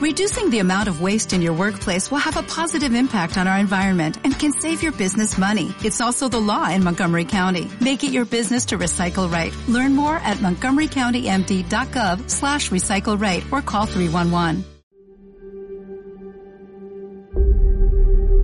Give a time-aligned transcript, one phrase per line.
[0.00, 3.58] Reducing the amount of waste in your workplace will have a positive impact on our
[3.58, 5.74] environment and can save your business money.
[5.84, 7.68] It's also the law in Montgomery County.
[7.82, 9.52] Make it your business to recycle right.
[9.68, 14.64] Learn more at montgomerycountymd.gov slash recycle right or call 311.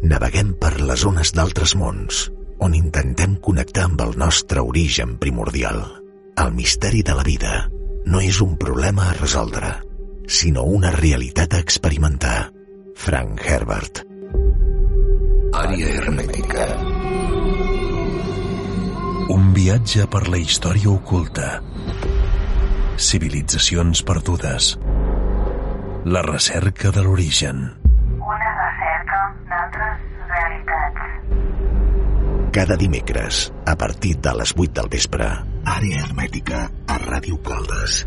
[0.04, 2.30] Naveguem per les zones d'altres mons,
[2.60, 5.80] on intentem connectar amb el nostre origen primordial.
[6.36, 7.70] El misteri de la vida
[8.04, 9.85] no és un problema a resoldre,
[10.26, 12.52] sinó una realitat a experimentar.
[12.96, 14.02] Frank Herbert.
[15.54, 16.66] Àrea hermètica.
[19.30, 21.60] Un viatge per la història oculta.
[22.96, 24.74] Civilitzacions perdudes.
[26.04, 27.62] La recerca de l'origen.
[28.18, 31.00] Una recerca d'altres realitats.
[32.56, 35.30] Cada dimecres, a partir de les 8 del vespre,
[35.66, 38.06] Àrea Hermètica a Ràdio Caldes.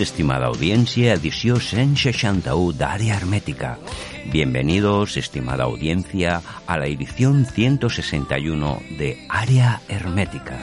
[0.00, 3.78] Estimada audiencia, edició 161 d'Àrea Hermética.
[4.32, 10.58] Bienvenidos, estimada audiencia, a la edición 161 de Área Hermética.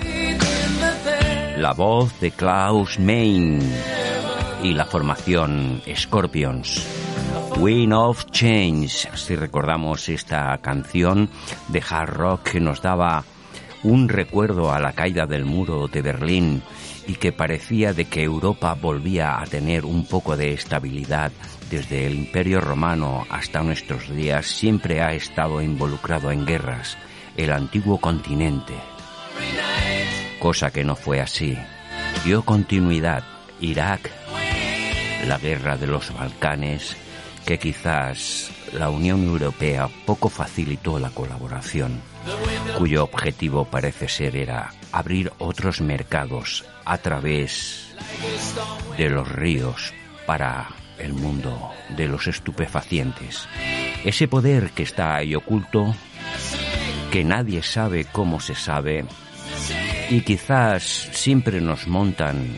[1.58, 3.60] La voz de Klaus Main
[4.64, 6.86] y la formación Scorpions.
[7.58, 11.30] Wind of Change, si recordamos esta canción
[11.68, 13.24] de hard rock que nos daba
[13.84, 16.64] un recuerdo a la caída del muro de Berlín
[17.09, 21.31] y que parecía de que Europa volvía a tener un poco de estabilidad
[21.72, 27.00] desde el Imperio Romano hasta nuestros días, siempre ha estado involucrado en guerras,
[27.36, 28.75] el antiguo continente.
[30.38, 31.58] Cosa que no fue así.
[32.25, 33.24] Dio continuidad
[33.59, 34.12] Irak,
[35.28, 36.96] la guerra de los Balcanes,
[37.50, 42.00] que quizás la Unión Europea poco facilitó la colaboración,
[42.78, 47.96] cuyo objetivo parece ser era abrir otros mercados a través
[49.00, 49.96] de los ríos
[50.28, 53.50] para el mundo de los estupefacientes.
[54.06, 55.96] Ese poder que está ahí oculto,
[57.12, 59.06] que nadie sabe cómo se sabe,
[60.12, 62.57] y quizás siempre nos montan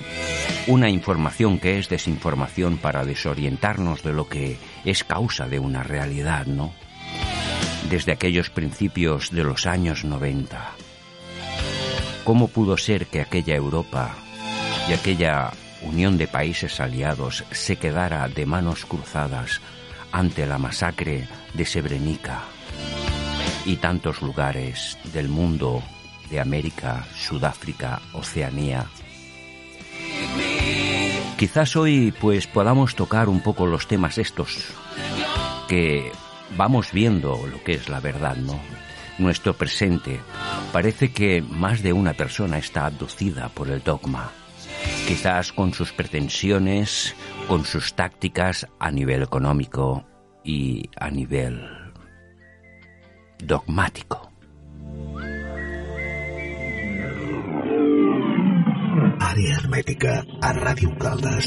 [0.67, 6.45] una información que es desinformación para desorientarnos de lo que es causa de una realidad,
[6.45, 6.73] ¿no?
[7.89, 10.71] Desde aquellos principios de los años 90.
[12.23, 14.15] ¿Cómo pudo ser que aquella Europa
[14.87, 15.51] y aquella
[15.81, 19.59] unión de países aliados se quedara de manos cruzadas
[20.11, 22.43] ante la masacre de Srebrenica
[23.65, 25.81] y tantos lugares del mundo
[26.29, 28.85] de América, Sudáfrica, Oceanía?
[31.41, 34.63] Quizás hoy pues podamos tocar un poco los temas estos
[35.67, 36.11] que
[36.55, 38.59] vamos viendo lo que es la verdad, ¿no?
[39.17, 40.19] Nuestro presente,
[40.71, 44.29] Parece que más de una persona está abducida por el dogma,
[45.07, 47.15] quizás con sus pretensiones,
[47.47, 50.05] con sus tácticas a nivel económico
[50.43, 51.67] y a nivel
[53.39, 54.31] dogmático.
[59.21, 61.45] Àrea hermètica a Ràdio Caldes.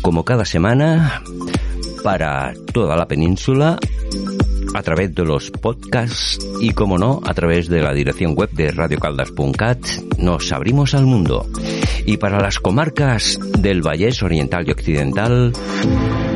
[0.00, 1.22] Como cada semana,
[2.02, 3.78] para toda la península,
[4.74, 8.70] a través de los podcasts y, como no, a través de la dirección web de
[8.70, 9.78] radiocaldas.cat,
[10.18, 11.46] nos abrimos al mundo.
[12.10, 15.52] Y para las comarcas del Vallés Oriental y Occidental,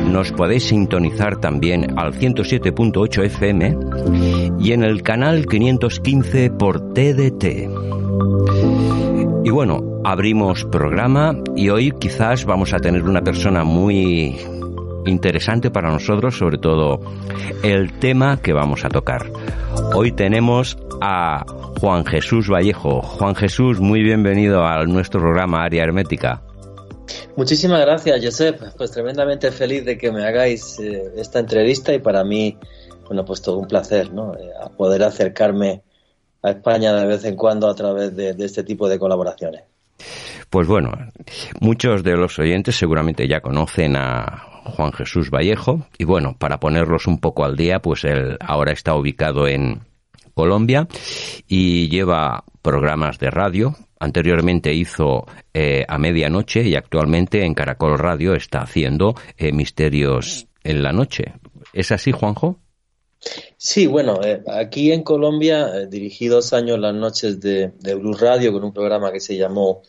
[0.09, 3.77] nos podéis sintonizar también al 107.8 FM
[4.57, 7.67] y en el canal 515 por TDT.
[9.43, 14.37] Y bueno, abrimos programa y hoy quizás vamos a tener una persona muy
[15.05, 17.01] interesante para nosotros, sobre todo
[17.63, 19.29] el tema que vamos a tocar.
[19.93, 21.45] Hoy tenemos a
[21.79, 23.01] Juan Jesús Vallejo.
[23.01, 26.41] Juan Jesús, muy bienvenido a nuestro programa Área Hermética.
[27.35, 28.59] Muchísimas gracias, Josep.
[28.77, 32.57] Pues tremendamente feliz de que me hagáis eh, esta entrevista y para mí,
[33.07, 34.33] bueno, pues todo un placer, ¿no?
[34.33, 35.83] Eh, a poder acercarme
[36.41, 39.63] a España de vez en cuando a través de, de este tipo de colaboraciones.
[40.49, 40.91] Pues bueno,
[41.59, 45.85] muchos de los oyentes seguramente ya conocen a Juan Jesús Vallejo.
[45.97, 49.81] Y bueno, para ponerlos un poco al día, pues él ahora está ubicado en
[50.35, 50.87] Colombia
[51.47, 53.75] y lleva programas de radio.
[53.99, 60.83] Anteriormente hizo eh, a medianoche y actualmente en Caracol Radio está haciendo eh, Misterios en
[60.83, 61.33] la Noche.
[61.73, 62.59] ¿Es así, Juanjo?
[63.57, 68.51] Sí, bueno, eh, aquí en Colombia dirigí dos años las noches de, de Blue Radio
[68.51, 69.81] con un programa que se llamó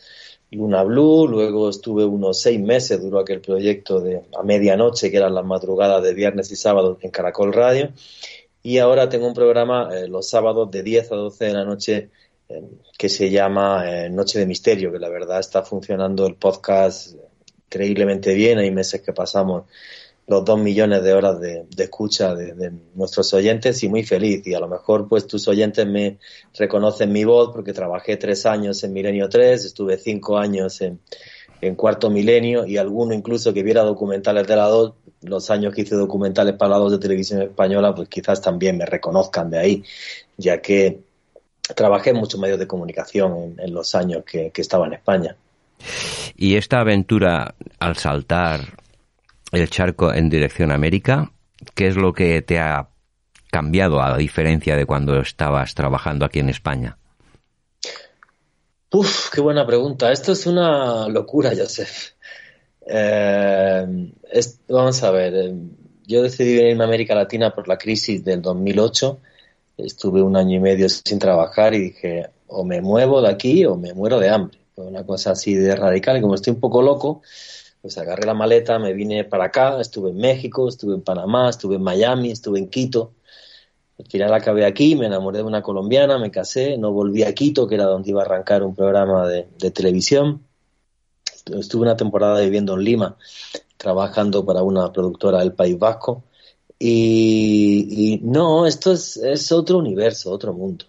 [0.51, 5.35] Luna Blue, luego estuve unos seis meses, duró aquel proyecto de a medianoche, que eran
[5.35, 7.91] las madrugadas de viernes y sábado en Caracol Radio,
[8.67, 12.09] y ahora tengo un programa eh, los sábados de 10 a 12 de la noche
[12.49, 12.63] eh,
[12.97, 17.15] que se llama eh, Noche de Misterio, que la verdad está funcionando el podcast
[17.67, 19.63] increíblemente bien, hay meses que pasamos
[20.27, 24.45] los dos millones de horas de, escucha de, nuestros oyentes y muy feliz.
[24.45, 26.17] Y a lo mejor pues tus oyentes me
[26.53, 30.99] reconocen mi voz porque trabajé tres años en Milenio 3, estuve cinco años en,
[31.61, 34.93] en Cuarto Milenio y alguno incluso que viera documentales de la 2,
[35.27, 38.85] los años que hice documentales para la 2 de televisión española, pues quizás también me
[38.85, 39.83] reconozcan de ahí,
[40.37, 41.01] ya que
[41.75, 45.35] trabajé en muchos medios de comunicación en, en los años que, que estaba en España.
[46.35, 48.77] Y esta aventura al saltar
[49.51, 51.31] el charco en dirección a América,
[51.75, 52.89] ¿qué es lo que te ha
[53.51, 56.97] cambiado a diferencia de cuando estabas trabajando aquí en España?
[58.91, 60.11] Uf, qué buena pregunta.
[60.11, 62.13] Esto es una locura, Joseph.
[62.89, 64.11] Eh,
[64.69, 65.53] vamos a ver, eh,
[66.05, 69.19] yo decidí venirme a América Latina por la crisis del 2008.
[69.77, 73.75] Estuve un año y medio sin trabajar y dije, o me muevo de aquí o
[73.75, 74.59] me muero de hambre.
[74.73, 77.21] Fue una cosa así de radical y como estoy un poco loco,
[77.81, 81.75] pues agarré la maleta, me vine para acá, estuve en México, estuve en Panamá, estuve
[81.75, 83.13] en Miami, estuve en Quito.
[83.99, 87.67] Al final acabé aquí, me enamoré de una colombiana, me casé, no volví a Quito,
[87.67, 90.46] que era donde iba a arrancar un programa de televisión.
[91.53, 93.17] Estuve una temporada viviendo en Lima,
[93.77, 96.23] trabajando para una productora del País Vasco.
[96.79, 100.85] Y, no, esto es, es, otro universo, otro mundo.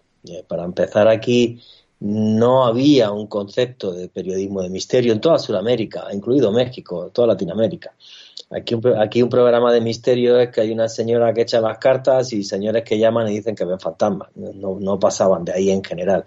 [0.46, 1.60] Para empezar aquí,
[2.00, 7.94] no había un concepto de periodismo de misterio en toda Sudamérica, incluido México, toda Latinoamérica.
[8.50, 11.78] Aquí un, aquí un programa de misterio es que hay una señora que echa las
[11.78, 14.30] cartas y señores que llaman y dicen que ven fantasmas.
[14.36, 16.24] No, no pasaban de ahí en general.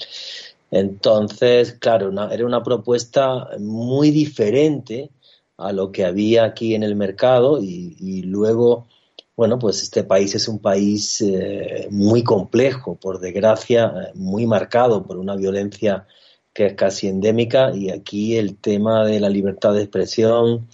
[0.71, 5.09] Entonces, claro, era una propuesta muy diferente
[5.57, 8.87] a lo que había aquí en el mercado y, y luego,
[9.35, 15.17] bueno, pues este país es un país eh, muy complejo, por desgracia, muy marcado por
[15.17, 16.07] una violencia
[16.53, 20.67] que es casi endémica y aquí el tema de la libertad de expresión,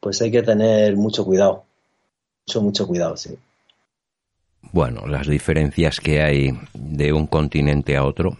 [0.00, 1.64] pues hay que tener mucho cuidado,
[2.46, 3.36] mucho, mucho cuidado, sí.
[4.72, 8.36] Bueno, las diferencias que hay de un continente a otro,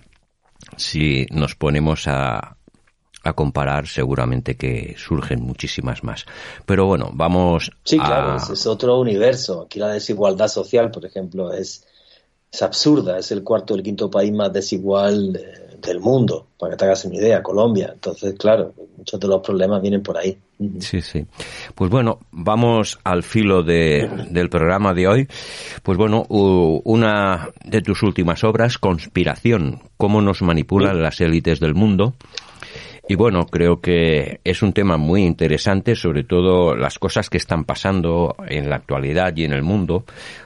[0.76, 2.56] si nos ponemos a,
[3.23, 6.26] a comparar, seguramente que surgen muchísimas más.
[6.64, 7.70] Pero bueno, vamos.
[7.85, 8.37] Sí, claro, a...
[8.37, 9.62] es, es, otro universo.
[9.62, 11.87] Aquí la desigualdad social, por ejemplo, es,
[12.52, 13.18] es absurda.
[13.18, 15.38] Es el cuarto o el quinto país más desigual
[15.80, 17.90] del mundo, para que te hagas una idea, Colombia.
[17.92, 20.37] Entonces, claro, muchos de los problemas vienen por ahí.
[20.80, 21.26] Sí, sí.
[21.75, 25.28] Pues bueno, vamos al filo de, del programa de hoy.
[25.83, 32.14] Pues bueno, una de tus últimas obras, Conspiración, cómo nos manipulan las élites del mundo.
[33.09, 37.64] Y bueno, creo que es un tema muy interesante, sobre todo las cosas que están
[37.64, 40.04] pasando en la actualidad y en el mundo.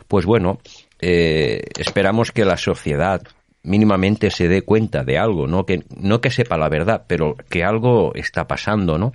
[0.09, 0.59] Pues bueno,
[1.01, 3.23] eh, esperamos que la sociedad
[3.63, 7.65] mínimamente se dé cuenta de algo, no que no que sepa la verdad, pero que
[7.65, 9.13] algo está pasando, ¿no?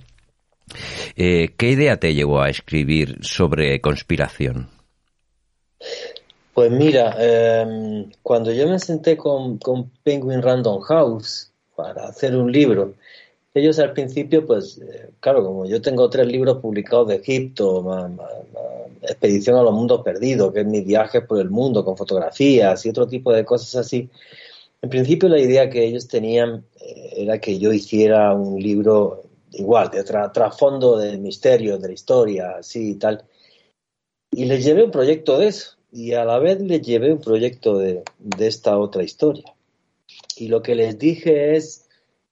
[1.16, 4.68] Eh, ¿Qué idea te llevó a escribir sobre conspiración?
[6.52, 12.50] Pues mira, em, cuando yo me senté con, con Penguin Random House para hacer un
[12.50, 12.94] libro,
[13.56, 17.84] ellos al principio, pues, eh, claro, como yo tengo tres libros publicados de Egipto,
[19.00, 22.90] Expedición a los Mundos Perdidos, que es mi viaje por el mundo con fotografías y
[22.90, 24.10] otro tipo de cosas así,
[24.82, 29.22] en principio la idea que ellos tenían eh, era que yo hiciera un libro
[29.52, 33.24] igual, de trasfondo del misterio, de la historia, así y tal.
[34.30, 37.78] Y les llevé un proyecto de eso, y a la vez les llevé un proyecto
[37.78, 39.54] de, de esta otra historia.
[40.36, 41.85] Y lo que les dije es,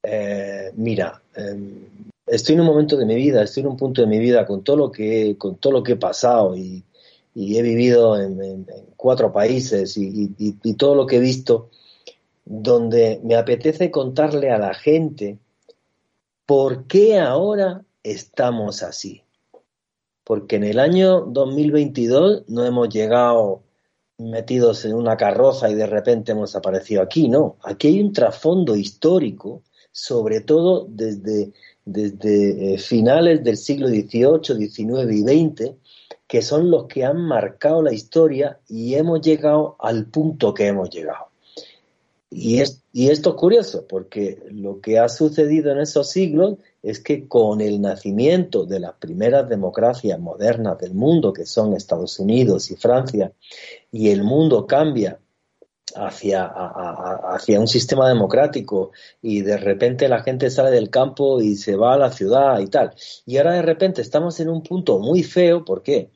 [0.07, 1.87] eh, mira, em,
[2.27, 4.63] estoy en un momento de mi vida, estoy en un punto de mi vida con
[4.63, 6.85] todo lo que, con todo lo que he pasado y,
[7.37, 11.71] he vivido en, cuatro países y, todo lo que he visto,
[12.45, 15.39] donde me apetece contarle a la gente
[16.47, 19.23] por qué ahora estamos así.
[20.23, 23.63] Porque en el año 2022 no hemos llegado
[24.19, 27.57] metidos en una carroza y de repente hemos aparecido aquí, no.
[27.63, 29.63] Aquí hay un trasfondo histórico
[29.95, 31.53] sobre todo desde,
[31.85, 35.71] desde eh, finales del siglo XVIII, XIX y XX,
[36.27, 40.91] que son los que han marcado la historia y hemos llegado al punto que hemos
[40.91, 41.27] llegado.
[42.29, 46.99] Y, es, y esto es curioso, porque lo que ha sucedido en esos siglos es
[46.99, 52.69] que con el nacimiento de las primeras democracias modernas del mundo, que son Estados Unidos
[52.73, 53.31] y Francia,
[53.93, 55.21] y el mundo cambia
[55.97, 61.77] hacia, hacia un sistema democrático y de repente la gente sale del campo y se
[61.77, 62.95] va a la ciudad y tal.
[63.27, 66.11] Y ahora de repente estamos en un punto muy feo, ¿por qué?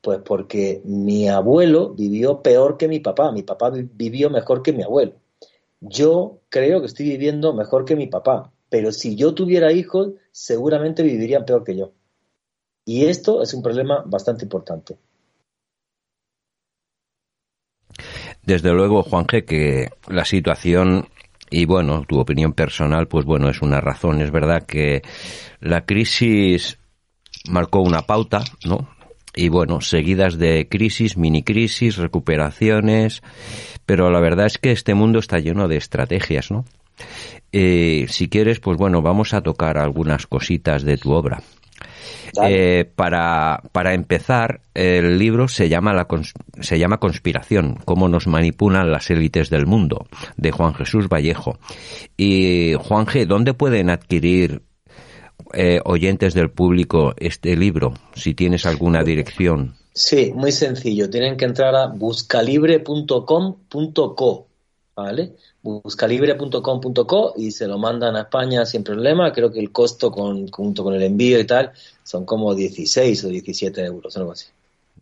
[0.00, 4.82] Pues porque mi abuelo vivió peor que mi papá, mi papá vivió mejor que mi
[4.82, 5.14] abuelo.
[5.80, 11.02] Yo creo que estoy viviendo mejor que mi papá, pero si yo tuviera hijos, seguramente
[11.02, 11.92] vivirían peor que yo.
[12.84, 14.98] Y esto es un problema bastante importante.
[18.44, 21.08] Desde luego, Juanje, que la situación
[21.52, 24.22] y bueno, tu opinión personal, pues bueno, es una razón.
[24.22, 25.02] Es verdad que
[25.60, 26.78] la crisis
[27.48, 28.88] marcó una pauta, ¿no?
[29.34, 33.22] Y bueno, seguidas de crisis, mini crisis, recuperaciones,
[33.86, 36.64] pero la verdad es que este mundo está lleno de estrategias, ¿no?
[37.52, 41.42] Eh, si quieres, pues bueno, vamos a tocar algunas cositas de tu obra.
[42.42, 46.06] Eh, para, para empezar, el libro se llama, la,
[46.60, 51.58] se llama Conspiración, cómo nos manipulan las élites del mundo, de Juan Jesús Vallejo.
[52.16, 54.62] Y Juan G, ¿dónde pueden adquirir
[55.52, 59.74] eh, oyentes del público este libro, si tienes alguna dirección?
[59.92, 61.10] Sí, muy sencillo.
[61.10, 64.46] Tienen que entrar a buscalibre.com.co,
[64.96, 65.36] ¿vale?
[65.62, 69.32] buscalibre.com.co y se lo mandan a España sin problema.
[69.32, 73.28] Creo que el costo con, junto con el envío y tal son como 16 o
[73.28, 74.46] 17 euros, algo así.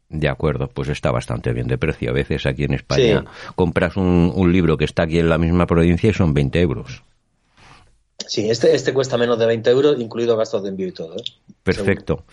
[0.09, 2.11] De acuerdo, pues está bastante bien de precio.
[2.11, 3.25] A veces aquí en España
[3.55, 7.05] compras un, un, libro que está aquí en la misma provincia y son 20 euros.
[8.27, 11.17] Sí, este, este cuesta menos de 20 euros, incluido gastos de envío y todo.
[11.17, 11.23] ¿eh?
[11.63, 12.25] Perfecto.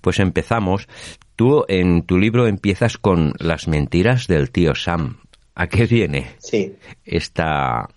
[0.00, 0.88] Pues empezamos.
[1.36, 5.18] Tú en tu libro empiezas con las mentiras del tío Sam.
[5.54, 6.76] ¿A qué viene sí.
[7.04, 7.88] esta...?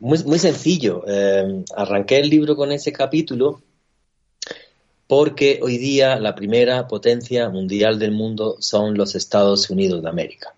[0.00, 1.04] Muy, muy sencillo.
[1.06, 3.60] Eh, arranqué el libro con ese capítulo
[5.06, 10.54] porque hoy día la primera potencia mundial del mundo son los Estados Unidos de América.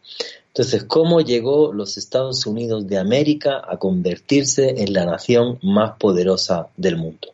[0.48, 6.68] Entonces, ¿cómo llegó los Estados Unidos de América a convertirse en la nación más poderosa
[6.76, 7.28] del mundo?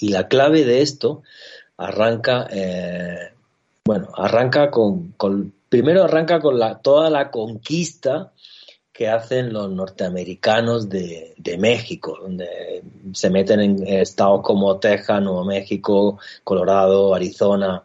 [0.00, 1.22] Y la clave de esto
[1.76, 3.32] arranca eh,
[3.88, 5.14] bueno, arranca con,
[5.70, 8.34] primero arranca con la, toda la conquista
[8.92, 12.82] que hacen los norteamericanos de, México, donde
[13.14, 17.82] se meten en estados como Texas, Nuevo México, Colorado, Arizona.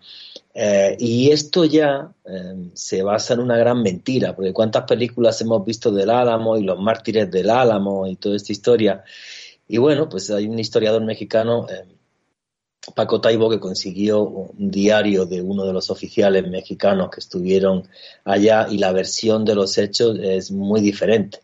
[0.53, 5.63] Eh, y esto ya eh, se basa en una gran mentira, porque cuántas películas hemos
[5.63, 9.05] visto del Álamo y los mártires del Álamo y toda esta historia.
[9.69, 11.85] Y bueno, pues hay un historiador mexicano, eh,
[12.95, 17.87] Paco Taibo que consiguió un diario de uno de los oficiales mexicanos que estuvieron
[18.25, 21.39] allá y la versión de los hechos es muy diferente.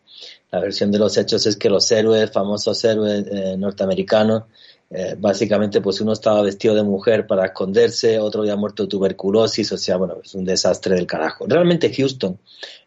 [0.50, 4.44] La versión de los hechos es que los héroes, famosos héroes eh, norteamericanos,
[4.90, 9.70] eh, básicamente pues uno estaba vestido de mujer para esconderse, otro había muerto de tuberculosis,
[9.72, 11.46] o sea, bueno, es un desastre del carajo.
[11.46, 12.38] Realmente Houston,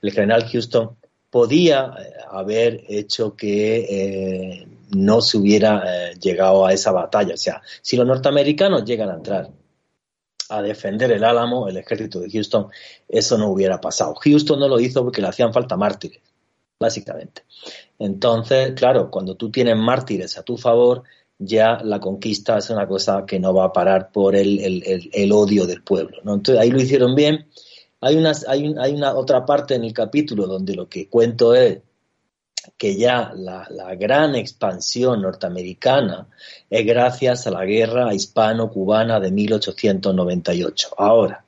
[0.02, 0.96] el general Houston,
[1.30, 7.34] podía eh, haber hecho que no se hubiera llegado a esa batalla.
[7.34, 9.50] O sea, si los norteamericanos llegan a entrar
[10.50, 12.68] a defender el Álamo, el ejército de Houston,
[13.08, 14.14] eso no hubiera pasado.
[14.16, 16.22] Houston no lo hizo porque le hacían falta mártires
[16.84, 17.44] básicamente.
[17.98, 21.04] Entonces, claro, cuando tú tienes mártires a tu favor,
[21.40, 25.82] ya la conquista es una cosa que no va a parar por el, odio del
[25.82, 26.18] pueblo.
[26.20, 27.48] Entonces, ahí lo hicieron bien.
[28.02, 31.80] Hay una, hay, hay una otra parte en el capítulo donde lo que cuento es
[32.78, 36.28] que ya la, gran expansión norteamericana
[36.70, 40.96] es gracias a la guerra hispano-cubana de 1898.
[40.98, 41.46] Ahora,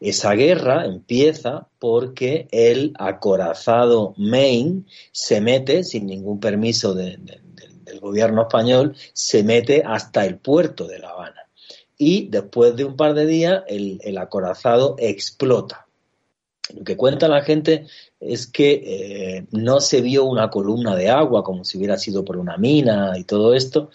[0.00, 7.40] esa guerra empieza porque el acorazado Maine se mete, sin ningún permiso del
[8.00, 11.48] gobierno español, se mete hasta el puerto de La Habana.
[11.98, 15.87] Y después de un par de días, el, acorazado explota.
[16.74, 17.86] Lo que cuenta la gente
[18.20, 22.36] es que eh, no se vio una columna de agua como si hubiera sido por
[22.36, 23.90] una mina y todo esto,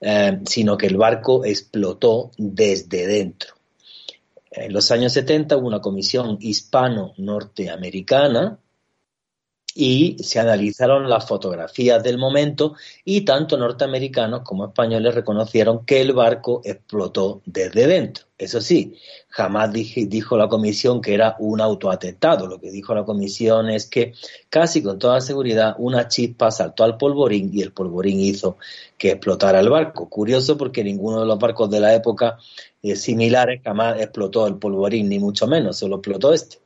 [0.00, 3.54] eh, sino que el barco explotó desde dentro.
[4.50, 8.58] En los años 70 hubo una comisión hispano-norteamericana
[9.74, 16.12] y se analizaron las fotografías del momento y tanto norteamericanos como españoles reconocieron que el
[16.12, 18.24] barco explotó desde dentro.
[18.36, 18.96] Eso sí,
[19.28, 22.46] jamás dijo la comisión que era un autoatentado.
[22.48, 24.12] Lo que dijo la comisión es que
[24.48, 28.58] casi con toda seguridad una chispa saltó al polvorín y el polvorín hizo
[28.98, 30.08] que explotara el barco.
[30.08, 32.38] Curioso porque ninguno de los barcos de la época
[32.82, 36.58] eh, similares jamás explotó el polvorín, ni mucho menos, solo explotó este.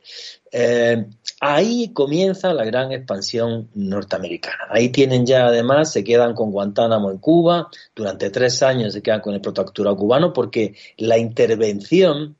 [0.51, 1.05] Eh,
[1.39, 4.65] ahí comienza la gran expansión norteamericana.
[4.69, 9.21] Ahí tienen ya además, se quedan con Guantánamo en Cuba, durante tres años se quedan
[9.21, 12.35] con el protectorado cubano porque la intervención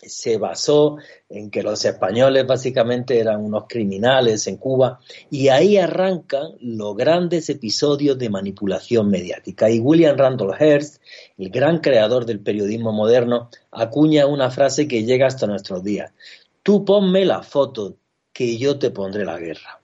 [0.00, 5.00] se basó en que los españoles básicamente eran unos criminales en Cuba
[5.30, 9.68] y ahí arrancan los grandes episodios de manipulación mediática.
[9.68, 11.02] Y William Randolph Hearst,
[11.36, 16.12] el gran creador del periodismo moderno, acuña una frase que llega hasta nuestros días.
[16.68, 17.96] Tú ponme la foto
[18.30, 19.80] que yo te pondré la guerra.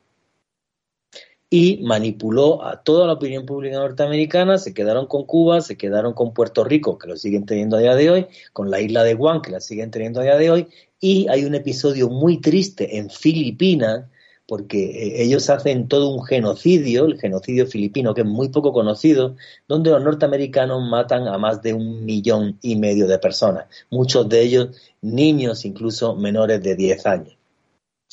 [1.49, 6.35] Y manipuló a toda la opinión pública norteamericana, se quedaron con Cuba, se quedaron con
[6.35, 9.40] Puerto Rico, que lo siguen teniendo a día de hoy, con la isla de Guam,
[9.40, 10.68] que la siguen teniendo a día de hoy,
[11.01, 14.05] y hay un episodio muy triste en Filipinas,
[14.46, 19.37] porque eh, ellos hacen todo un genocidio, el genocidio filipino, que es muy poco conocido,
[19.68, 24.42] donde los norteamericanos matan a más de un millón y medio de personas, muchos de
[24.42, 27.37] ellos niños incluso menores de 10 años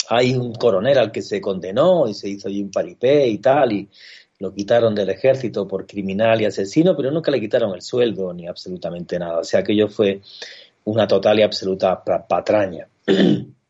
[0.09, 3.71] hay un coronel al que se condenó y se hizo ahí un paripé y tal,
[3.71, 3.89] y
[4.39, 8.47] lo quitaron del ejército por criminal y asesino, pero nunca le quitaron el sueldo ni
[8.47, 9.39] absolutamente nada.
[9.39, 10.21] O sea, aquello fue
[10.83, 12.87] una total y absoluta patraña.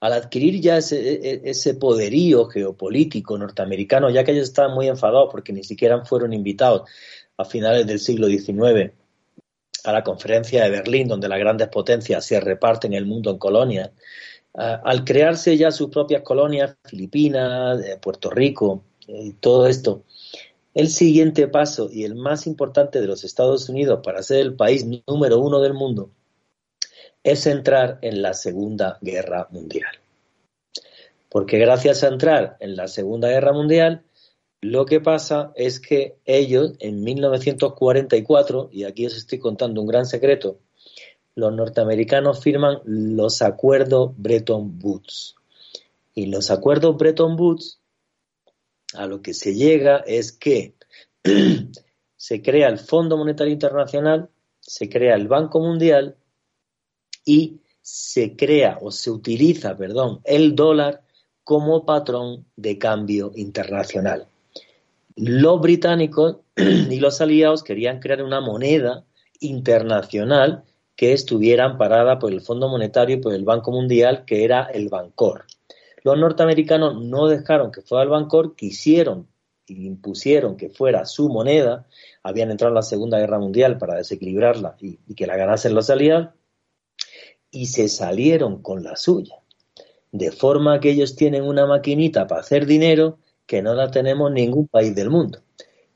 [0.00, 4.88] Al adquirir ya ese, e, e, ese poderío geopolítico norteamericano, ya que ellos estaban muy
[4.88, 6.88] enfadados porque ni siquiera fueron invitados
[7.36, 8.92] a finales del siglo XIX
[9.84, 13.90] a la conferencia de Berlín, donde las grandes potencias se reparten el mundo en colonias,
[14.52, 20.04] al crearse ya sus propias colonias, Filipinas, eh, Puerto Rico, y todo esto,
[20.74, 24.86] el siguiente paso y el más importante de los Estados Unidos para ser el país
[25.06, 26.10] número uno del mundo
[27.22, 30.00] es entrar en la Segunda Guerra Mundial.
[31.28, 34.04] Porque gracias a entrar en la Segunda Guerra Mundial,
[34.60, 40.06] lo que pasa es que ellos en 1944, y aquí os estoy contando un gran
[40.06, 40.58] secreto,
[41.34, 45.36] los norteamericanos firman los acuerdos Bretton Woods.
[46.14, 47.80] Y los acuerdos Bretton Woods,
[48.94, 50.74] a lo que se llega es que
[52.16, 54.28] se crea el Fondo Monetario Internacional,
[54.58, 56.16] se crea el Banco Mundial
[57.24, 61.02] y se crea o se utiliza, perdón, el dólar
[61.44, 64.28] como patrón de cambio internacional.
[65.16, 69.04] Los británicos y los aliados querían crear una moneda
[69.40, 74.64] internacional que estuviera amparada por el Fondo Monetario y por el Banco Mundial, que era
[74.64, 75.46] el Bancor.
[76.04, 79.26] Los norteamericanos no dejaron que fuera el Bancor, quisieron
[79.66, 81.86] y impusieron que fuera su moneda,
[82.22, 85.90] habían entrado en la Segunda Guerra Mundial para desequilibrarla y, y que la ganasen los
[85.90, 86.28] aliados,
[87.50, 89.36] y se salieron con la suya.
[90.12, 94.68] De forma que ellos tienen una maquinita para hacer dinero que no la tenemos ningún
[94.68, 95.40] país del mundo.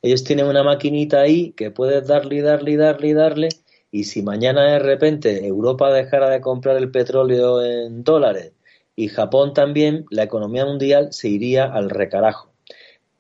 [0.03, 3.49] Ellos tienen una maquinita ahí que puedes darle y darle y darle y darle
[3.95, 8.53] y si mañana de repente Europa dejara de comprar el petróleo en dólares
[8.97, 12.51] y Japón también, la economía mundial se iría al recarajo.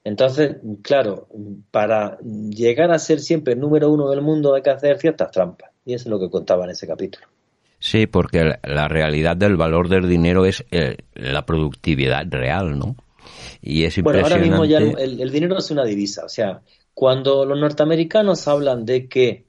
[0.02, 1.28] Entonces, claro,
[1.70, 2.18] para
[2.50, 5.70] llegar a ser siempre el número uno del mundo hay que hacer ciertas trampas.
[5.84, 7.28] Y eso es lo que contaba en ese capítulo.
[7.84, 12.96] Sí, porque la realidad del valor del dinero es eh, la productividad real, ¿no?
[13.60, 15.04] Y es Bueno, ahora mismo ya impresionante.
[15.04, 16.24] el, el dinero es una divisa.
[16.24, 16.62] O sea,
[16.94, 19.44] cuando los norteamericanos hablan de que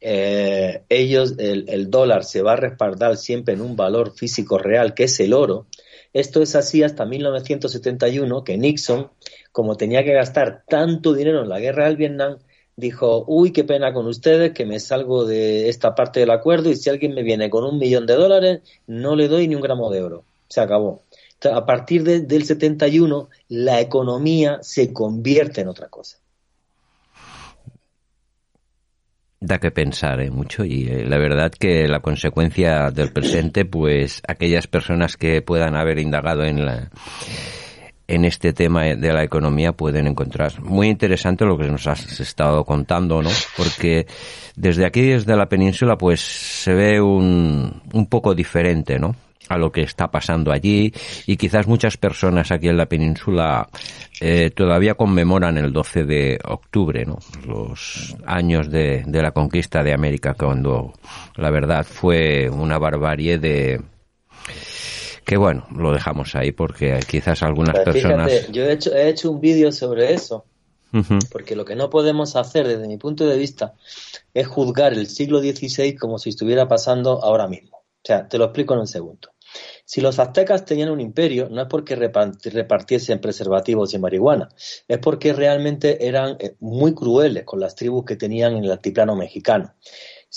[0.00, 4.94] eh, ellos, el, el dólar se va a respaldar siempre en un valor físico real,
[4.94, 5.66] que es el oro,
[6.14, 9.10] esto es así hasta 1971, que Nixon,
[9.52, 12.38] como tenía que gastar tanto dinero en la guerra del Vietnam,
[12.78, 16.76] dijo, uy, qué pena con ustedes, que me salgo de esta parte del acuerdo y
[16.76, 19.90] si alguien me viene con un millón de dólares, no le doy ni un gramo
[19.90, 20.24] de oro.
[20.48, 21.02] Se acabó.
[21.52, 26.18] A partir de- del 71, la economía se convierte en otra cosa.
[29.40, 30.30] Da que pensar ¿eh?
[30.30, 35.76] mucho y eh, la verdad que la consecuencia del presente, pues aquellas personas que puedan
[35.76, 36.90] haber indagado en la
[38.08, 42.64] en este tema de la economía pueden encontrar muy interesante lo que nos has estado
[42.64, 43.30] contando, ¿no?
[43.56, 44.06] Porque
[44.56, 49.14] desde aquí, desde la península, pues se ve un, un poco diferente, ¿no?
[49.48, 50.92] a lo que está pasando allí
[51.26, 53.66] y quizás muchas personas aquí en la península
[54.20, 57.18] eh, todavía conmemoran el 12 de octubre, ¿no?
[57.46, 60.92] los años de, de la conquista de América, cuando
[61.36, 63.80] la verdad fue una barbarie de
[65.28, 68.32] que bueno, lo dejamos ahí porque quizás algunas Pues personas...
[68.32, 70.46] Fíjate, yo he hecho, he hecho un vídeo sobre eso,
[71.30, 73.74] porque lo que no podemos hacer desde mi punto de vista
[74.32, 77.76] es juzgar el siglo XVI como si estuviera pasando ahora mismo.
[77.76, 79.28] O sea, te lo explico en un segundo.
[79.84, 84.48] Si los aztecas tenían un imperio, no es porque repa- repartiesen preservativos y marihuana,
[84.86, 89.14] es porque realmente eran eh, muy crueles con las tribus que tenían en el altiplano
[89.14, 89.74] mexicano.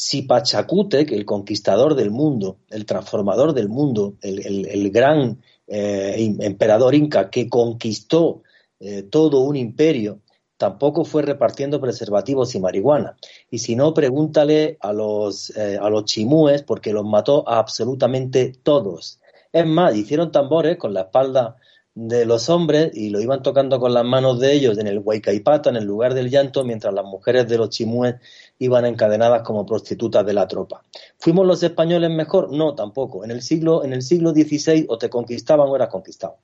[0.04, 7.30] Si Pachacútec, el conquistador del mundo, el transformador del mundo, el, gran eh, emperador inca
[7.30, 8.42] que conquistó
[8.80, 10.22] eh, todo un imperio,
[10.58, 13.16] tampoco fue repartiendo preservativos y marihuana.
[13.52, 18.54] Y si no, pregúntale a los, eh, a los chimúes, porque los mató a absolutamente
[18.64, 19.20] todos.
[19.54, 21.58] Es más, hicieron tambores con la espalda
[21.94, 25.70] de los hombres y lo iban tocando con las manos de ellos en el Huaycaipata,
[25.70, 28.16] en el lugar del llanto, mientras las mujeres de los chimúes
[28.62, 30.84] iban encadenadas como prostitutas de la tropa.
[31.18, 32.52] ¿Fuimos los españoles mejor?
[32.52, 33.26] No, tampoco.
[33.26, 36.38] En el siglo, en el siglo XVI o te conquistaban o eras conquistado.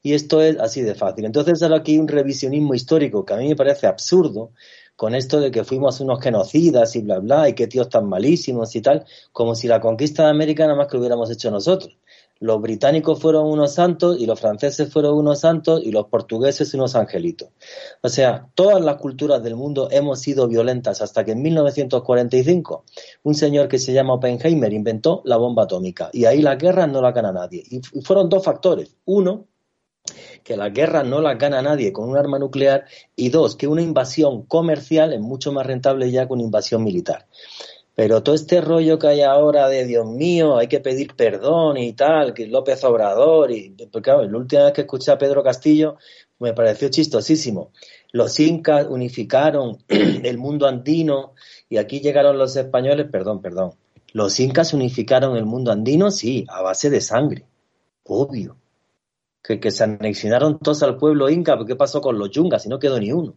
[0.00, 1.24] Y esto es así de fácil.
[1.24, 4.52] Entonces ahora aquí un revisionismo histórico que a mí me parece absurdo
[4.94, 8.76] con esto de que fuimos unos genocidas y bla bla y que tíos tan malísimos
[8.76, 11.98] y tal, como si la conquista de América nada más que lo hubiéramos hecho nosotros.
[12.40, 16.96] Los británicos fueron unos santos y los franceses fueron unos santos y los portugueses unos
[16.96, 17.50] angelitos.
[18.00, 22.84] O sea, todas las culturas del mundo hemos sido violentas hasta que en 1945
[23.24, 27.02] un señor que se llama Oppenheimer inventó la bomba atómica y ahí las guerras no
[27.02, 27.62] la gana nadie.
[27.70, 28.96] Y fueron dos factores.
[29.04, 29.46] Uno,
[30.42, 33.82] que las guerras no las gana nadie con un arma nuclear y dos, que una
[33.82, 37.26] invasión comercial es mucho más rentable ya que una invasión militar.
[38.00, 41.92] Pero todo este rollo que hay ahora de Dios mío, hay que pedir perdón y
[41.92, 45.98] tal, que López Obrador, y porque claro, la última vez que escuché a Pedro Castillo
[46.38, 47.72] me pareció chistosísimo.
[48.12, 51.34] Los incas unificaron el mundo andino
[51.68, 53.74] y aquí llegaron los españoles, perdón, perdón.
[54.14, 57.44] Los incas unificaron el mundo andino, sí, a base de sangre,
[58.04, 58.56] obvio
[59.42, 62.62] que, que se anexionaron todos al pueblo inca, pero ¿qué pasó con los yungas?
[62.62, 63.36] Si no quedó ni uno.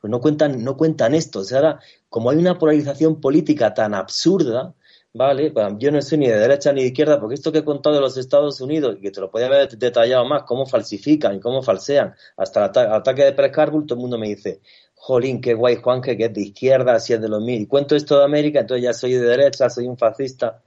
[0.00, 1.40] Pues no cuentan, no cuentan esto.
[1.40, 4.74] O sea, ahora, como hay una polarización política tan absurda,
[5.14, 5.52] ¿vale?
[5.78, 8.00] Yo no soy ni de derecha ni de izquierda, porque esto que he contado de
[8.02, 11.62] los Estados Unidos, y que te lo podía haber detallado más, cómo falsifican y cómo
[11.62, 14.60] falsean, hasta el ata- ataque de Harbor, todo el mundo me dice,
[14.94, 17.60] jolín, qué guay Juanje, que es de izquierda, así es de los míos.
[17.62, 20.62] Y cuento esto de América, entonces ya soy de derecha, soy un fascista.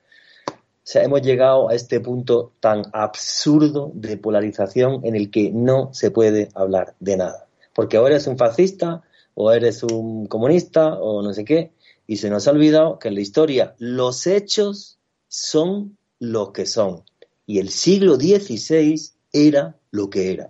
[0.47, 5.89] O sea, hemos llegado a este punto tan absurdo de polarización en el que no
[5.91, 7.47] se puede hablar de nada.
[7.73, 9.01] Porque o eres un fascista,
[9.39, 11.71] o eres un comunista, o no sé qué,
[12.07, 14.97] y se nos ha olvidado que en la historia los hechos
[15.27, 17.03] son lo que son.
[17.45, 18.99] Y el siglo XVI
[19.31, 20.49] era lo que era.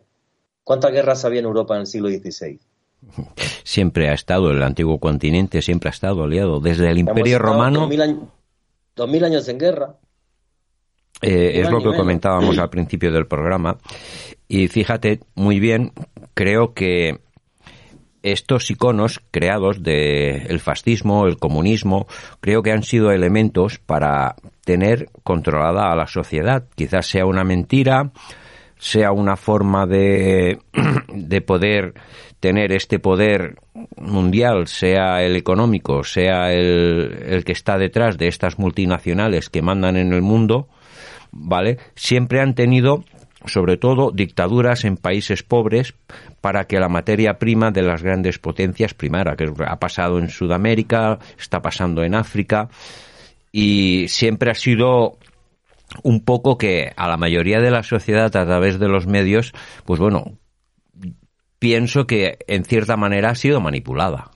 [0.63, 2.62] ¿Cuántas guerras había en Europa en el siglo XVI?
[3.65, 6.62] Siempre ha estado, el antiguo continente siempre ha estado aliado.
[6.62, 8.23] Desde el Hemos Imperio Romano, 2000 años,
[8.95, 9.97] 2000 años en guerra.
[11.21, 13.80] eh, es lo que comentábamos al principio del programa.
[14.47, 15.91] Y fíjate, muy bien,
[16.34, 17.26] creo que
[18.23, 22.08] estos iconos creados del el fascismo, el comunismo,
[22.39, 26.65] creo que han sido elementos para tener controlada a la sociedad.
[26.75, 28.12] Quizás sea una mentira,
[28.77, 30.60] sea una forma de,
[31.13, 31.93] de poder
[32.39, 33.56] tener este poder
[33.97, 39.97] mundial, sea el económico, sea el, el que está detrás de estas multinacionales que mandan
[39.97, 40.67] en el mundo,
[41.32, 41.77] ¿vale?
[41.95, 43.03] Siempre han tenido
[43.47, 45.93] sobre todo dictaduras en países pobres
[46.41, 51.19] para que la materia prima de las grandes potencias primara, que ha pasado en Sudamérica,
[51.38, 52.69] está pasando en África
[53.51, 55.17] y siempre ha sido
[56.03, 59.53] un poco que a la mayoría de la sociedad a través de los medios,
[59.86, 60.38] pues bueno,
[61.60, 64.31] pienso que en cierta manera ha sido manipulada.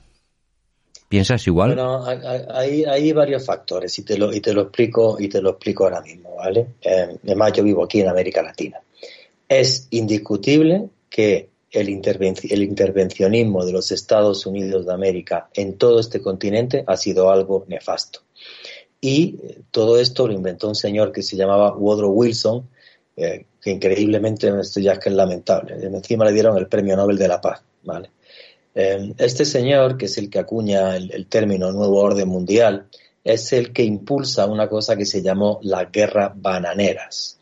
[1.11, 1.75] ¿Piensas igual?
[1.75, 5.83] Bueno, hay, varios factores y te lo y te lo explico y te lo explico
[5.83, 6.67] ahora mismo, ¿vale?
[6.81, 8.79] Eh, además yo vivo aquí en América Latina.
[9.53, 16.21] Es indiscutible que el, el intervencionismo de los Estados Unidos de América en todo este
[16.21, 18.21] continente ha sido algo nefasto.
[19.01, 22.69] Y eh, todo esto lo inventó un señor que se llamaba Woodrow Wilson,
[23.17, 27.17] eh, que increíblemente, esto ya es que es lamentable, encima le dieron el Premio Nobel
[27.17, 27.61] de la Paz.
[27.83, 28.09] ¿vale?
[28.73, 32.87] Eh, este señor, que es el que acuña el, término Nuevo Orden Mundial,
[33.21, 37.40] es el que impulsa una cosa que se llamó la guerra bananeras,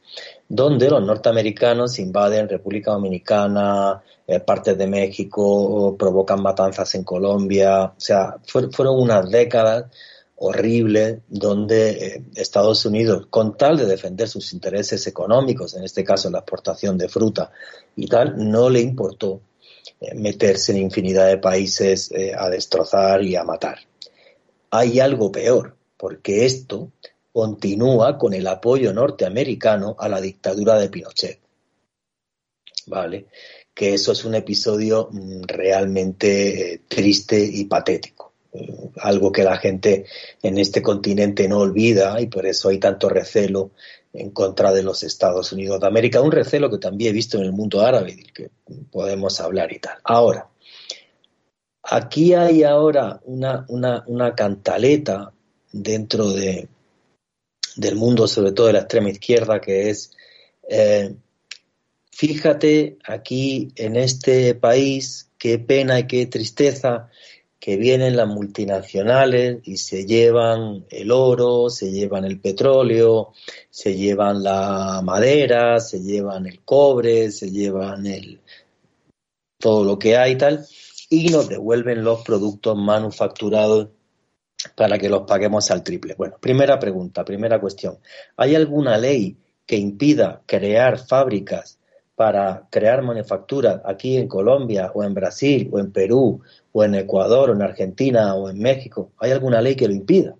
[0.49, 4.01] donde los norteamericanos invaden República Dominicana,
[4.45, 9.85] partes de México, provocan matanzas en Colombia, o sea, fueron unas décadas
[10.39, 16.29] horrible donde eh, Estados Unidos, con tal de defender sus intereses económicos, en este caso
[16.29, 17.51] la exportación de fruta
[17.95, 19.41] y tal, no le importó
[19.99, 23.79] eh, meterse en infinidad de países eh, a destrozar y a matar.
[24.71, 26.91] Hay algo peor, porque esto
[27.39, 31.39] continúa con el apoyo norteamericano a la dictadura de Pinochet.
[32.87, 33.27] ¿Vale?
[33.73, 38.29] Que eso es un episodio mm, realmente triste y patético
[39.01, 40.05] algo que la gente
[40.41, 43.71] en este continente no olvida y por eso hay tanto recelo
[44.11, 47.43] en contra de los Estados Unidos de América, un recelo que también he visto en
[47.43, 48.49] el mundo árabe, del que
[48.91, 49.99] podemos hablar y tal.
[50.03, 50.49] Ahora,
[51.83, 55.31] aquí hay ahora una, una, cantaleta
[55.71, 56.67] dentro de,
[57.79, 60.11] del mundo, sobre todo de la extrema izquierda, que es,
[60.67, 61.15] eh,
[62.11, 67.09] fíjate aquí en este país, qué pena y qué tristeza
[67.59, 73.33] que vienen las multinacionales y se llevan el oro, se llevan el petróleo,
[73.69, 78.39] se llevan la madera, se llevan el cobre, se llevan el
[79.57, 80.65] todo lo que hay y tal,
[81.09, 83.89] y nos devuelven los productos manufacturados
[84.75, 86.15] para que los paguemos al triple.
[86.15, 87.99] Bueno, primera pregunta, primera cuestión.
[88.37, 91.79] ¿Hay alguna ley que impida crear fábricas
[92.15, 96.41] para crear manufacturas aquí en Colombia o en Brasil o en Perú
[96.71, 99.13] o en Ecuador o en Argentina o en México?
[99.17, 100.35] ¿Hay alguna ley que lo impida?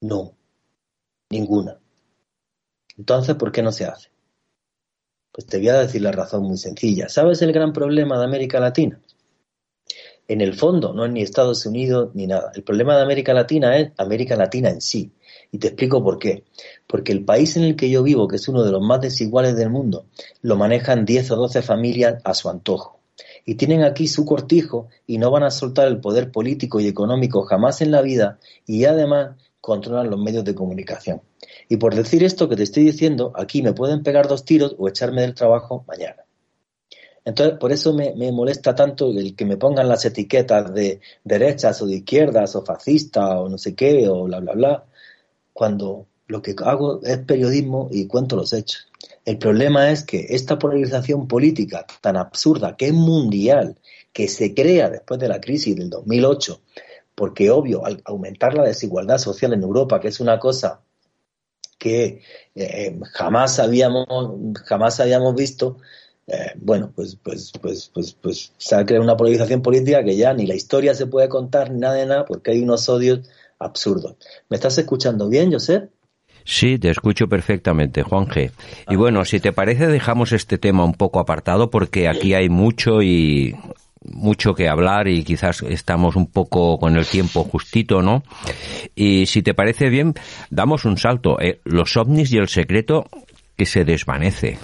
[0.00, 0.34] No,
[1.30, 1.78] ninguna.
[2.96, 4.10] Entonces, ¿por qué no se hace?
[5.32, 7.08] Pues te voy a decir la razón muy sencilla.
[7.08, 9.00] ¿Sabes el gran problema de América Latina?
[10.28, 12.52] En el fondo no es ni Estados Unidos ni nada.
[12.54, 15.10] El problema de América Latina es América Latina en sí.
[15.50, 16.44] Y te explico por qué.
[16.86, 19.56] Porque el país en el que yo vivo, que es uno de los más desiguales
[19.56, 20.04] del mundo,
[20.42, 23.00] lo manejan 10 o 12 familias a su antojo.
[23.46, 27.44] Y tienen aquí su cortijo y no van a soltar el poder político y económico
[27.44, 29.30] jamás en la vida y además
[29.62, 31.22] controlan los medios de comunicación.
[31.70, 34.88] Y por decir esto que te estoy diciendo, aquí me pueden pegar dos tiros o
[34.88, 36.27] echarme del trabajo mañana.
[37.28, 41.86] Entonces, por eso me, molesta tanto el que me pongan las etiquetas de derechas o
[41.86, 44.84] de izquierdas o fascista o no sé qué o bla, bla, bla,
[45.52, 48.88] cuando lo que hago es periodismo y cuento los hechos.
[49.26, 53.76] El problema es que esta polarización política tan absurda, que es mundial,
[54.10, 56.62] que se crea después de la crisis del 2008,
[57.14, 60.80] porque obvio, al aumentar la desigualdad social en Europa, que es una cosa
[61.78, 62.22] que
[62.54, 64.06] eh, jamás habíamos
[64.64, 65.76] jamás habíamos visto,
[66.28, 70.34] eh, bueno, pues, pues, pues, pues, pues se ha creado una polarización política que ya
[70.34, 73.20] ni la historia se puede contar ni nada de nada, porque hay unos odios
[73.58, 74.16] absurdo.
[74.50, 75.90] ¿Me estás escuchando bien, Josep?
[76.44, 78.50] Sí, te escucho perfectamente, Juan G.
[78.88, 83.02] Y bueno, si te parece, dejamos este tema un poco apartado porque aquí hay mucho
[83.02, 83.54] y
[84.02, 88.22] mucho que hablar y quizás estamos un poco con el tiempo justito, ¿no?
[88.94, 90.14] Y si te parece bien,
[90.50, 91.38] damos un salto.
[91.40, 93.06] Eh, los ovnis y el secreto
[93.56, 94.58] que se desvanece.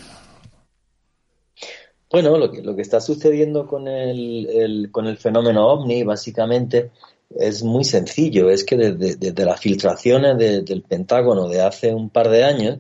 [2.15, 6.93] Bueno, lo que, lo que está sucediendo con el, con el fenómeno ovni, básicamente,
[7.29, 8.51] es muy sencillo.
[8.51, 12.79] Es que desde, las filtraciones del Pentágono de hace un par de años,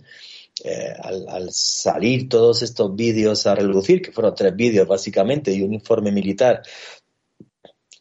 [0.63, 5.75] eh, al, salir todos estos vídeos a relucir, que fueron tres vídeos básicamente y un
[5.75, 6.63] informe militar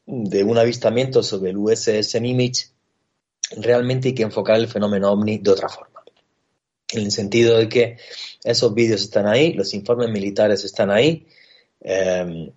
[0.05, 2.75] de un avistamiento sobre el USS Nimitz,
[3.57, 5.92] realmente hay que enfocar el fenómeno ovni de otra forma.
[6.95, 7.97] En el sentido de que
[8.43, 11.27] esos vídeos están ahí, los informes militares están ahí.
[11.81, 12.51] Eh,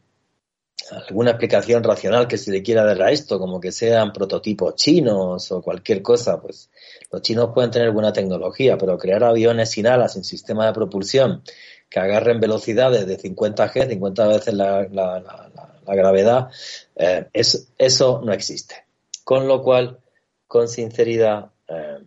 [0.90, 5.50] alguna explicación racional que se le quiera dar a esto, como que sean prototipos chinos
[5.50, 6.70] o cualquier cosa, pues
[7.10, 11.42] los chinos pueden tener buena tecnología, pero crear aviones sin alas, sin sistema de propulsión,
[11.88, 15.50] que agarren velocidades de 50G, 50 veces la,
[15.86, 16.48] gravedad,
[16.96, 18.84] eh, eso no existe.
[19.24, 19.98] Con lo cual,
[20.46, 21.98] con sinceridad, eh,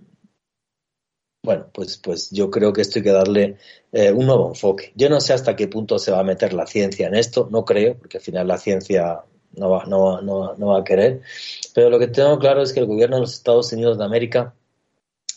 [1.44, 3.58] bueno, pues, pues yo creo que esto hay que darle
[3.92, 4.92] eh, un nuevo enfoque.
[4.96, 7.66] Yo no sé hasta qué punto se va a meter la ciencia en esto, no
[7.66, 9.22] creo, porque al final la ciencia
[9.54, 11.22] no va, no, no, no va a querer.
[11.74, 14.54] Pero lo que tengo claro es que el gobierno de los Estados Unidos de América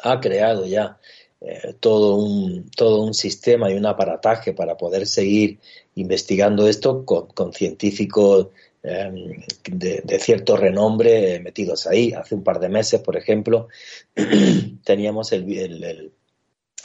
[0.00, 0.98] ha creado ya
[1.40, 5.60] eh, todo, un, todo un sistema y un aparataje para poder seguir
[5.94, 8.48] investigando esto con, con científicos
[8.84, 12.12] Em, de, cierto renombre metidos ahí.
[12.12, 13.68] Hace un par de meses, por ejemplo,
[14.84, 16.12] teníamos el, el,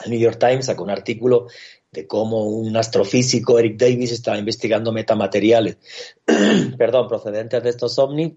[0.06, 1.48] New York Times sacó un artículo
[1.90, 5.78] de cómo un astrofísico, Eric Davis, estaba investigando metamateriales,
[6.78, 8.34] perdón, procedentes de estos ovnis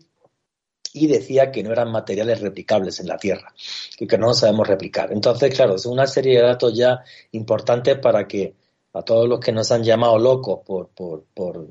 [0.94, 3.54] y decía que no eran materiales replicables en la Tierra
[4.00, 5.12] y que no los sabemos replicar.
[5.14, 8.56] Entonces, claro, es una serie de datos ya importantes para que
[8.94, 11.68] a todos los que nos han llamado locos por, por, por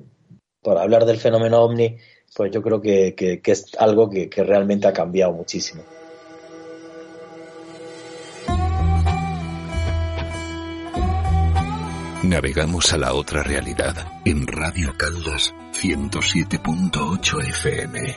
[0.62, 1.96] por hablar del fenómeno ovni,
[2.34, 5.82] pues yo creo que, es algo que, que realmente ha cambiado muchísimo.
[12.22, 18.14] Navegamos a la otra realidad en Radio Caldas 107.8 FM.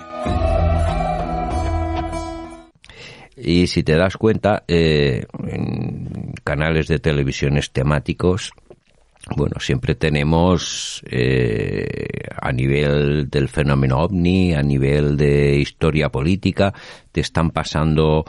[3.38, 8.52] Y si te das cuenta, eh, en canales de televisiones temáticos
[9.36, 11.86] bueno, siempre tenemos eh,
[12.40, 16.74] a nivel del fenómeno ovni, a nivel de historia política,
[17.12, 18.26] te están pasando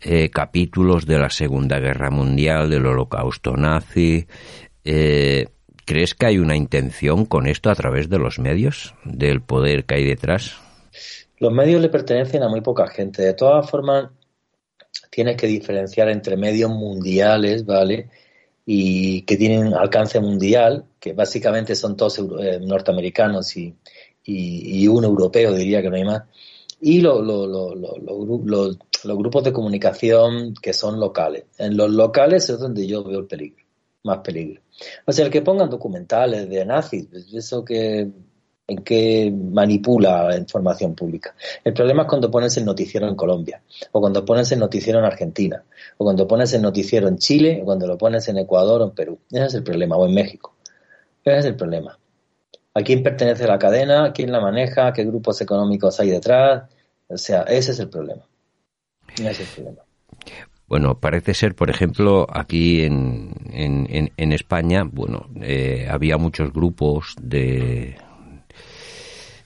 [0.00, 4.26] eh, capítulos de la Segunda Guerra Mundial, del Holocausto nazi.
[4.84, 5.46] Eh,
[5.84, 9.96] ¿Crees que hay una intención con esto a través de los medios, del poder que
[9.96, 10.56] hay detrás?
[11.38, 13.22] Los medios le pertenecen a muy poca gente.
[13.22, 14.10] De todas formas,
[15.10, 18.08] tienes que diferenciar entre medios mundiales, ¿vale?
[18.64, 23.74] Y que tienen alcance mundial, que básicamente son todos eh, norteamericanos y,
[24.24, 26.22] y, un europeo, diría que no hay más,
[26.80, 27.18] y los
[29.02, 31.44] grupos de comunicación que son locales.
[31.58, 33.64] En los locales es donde yo veo el peligro,
[34.04, 34.62] más peligro.
[35.06, 38.10] O sea, el que pongan documentales de nazis, pues, eso que
[38.66, 41.34] en qué manipula la información pública.
[41.64, 45.04] El problema es cuando pones el noticiero en Colombia, o cuando pones el noticiero en
[45.04, 45.62] Argentina,
[45.98, 48.90] o cuando pones el noticiero en Chile, o cuando lo pones en Ecuador o en
[48.92, 49.18] Perú.
[49.30, 50.54] Ese es el problema, o en México.
[51.24, 51.98] Ese es el problema.
[52.74, 54.12] ¿A quién pertenece la cadena?
[54.12, 54.92] ¿Quién la maneja?
[54.92, 56.70] ¿Qué grupos económicos hay detrás?
[57.08, 58.22] O sea, ese es el problema.
[59.14, 59.82] Ese es el problema.
[60.66, 67.96] Bueno, parece ser, por ejemplo, aquí en, en, España, bueno, eh, había muchos grupos de,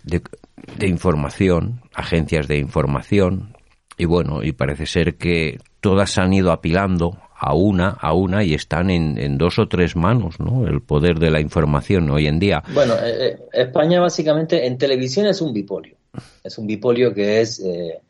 [0.06, 3.54] de, información, agencias de información,
[3.98, 8.54] y bueno, y parece ser que todas han ido apilando a una, a una y
[8.54, 10.66] están en, dos o tres manos, ¿no?
[10.66, 12.62] El poder de la información hoy en día.
[12.72, 15.96] Bueno, eh, eh, España básicamente en televisión es un bipolio.
[16.42, 18.00] Es un bipolio que es eh,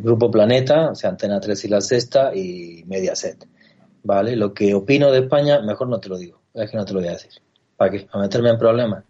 [0.00, 3.46] Grupo Planeta, o sea, Antena 3 y La Sexta y Mediaset.
[4.04, 4.36] ¿Vale?
[4.36, 6.40] Lo que opino de España, mejor no te lo digo.
[6.54, 7.32] Es que no te lo voy a decir.
[7.76, 8.06] ¿Para qué?
[8.12, 9.04] ¿A meterme en problemas?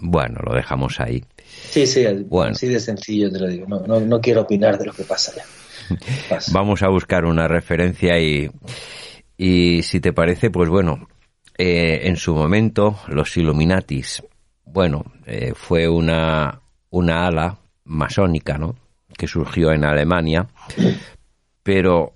[0.00, 1.24] Bueno, lo dejamos ahí.
[1.70, 2.52] Sí, sí, bueno.
[2.52, 3.66] así de sencillo te lo digo.
[3.66, 5.44] No, no, quiero opinar de lo que pasa ya.
[6.52, 8.50] Vamos a buscar una referencia y,
[9.36, 11.08] y si te parece, pues bueno,
[11.56, 14.22] eh, en su momento los Illuminatis,
[14.64, 18.76] bueno, eh, fue una, una ala masónica, ¿no?
[19.16, 20.48] Que surgió en Alemania,
[21.62, 22.14] pero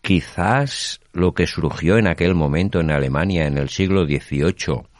[0.00, 4.91] quizás lo que surgió en aquel momento en Alemania en el siglo XVIII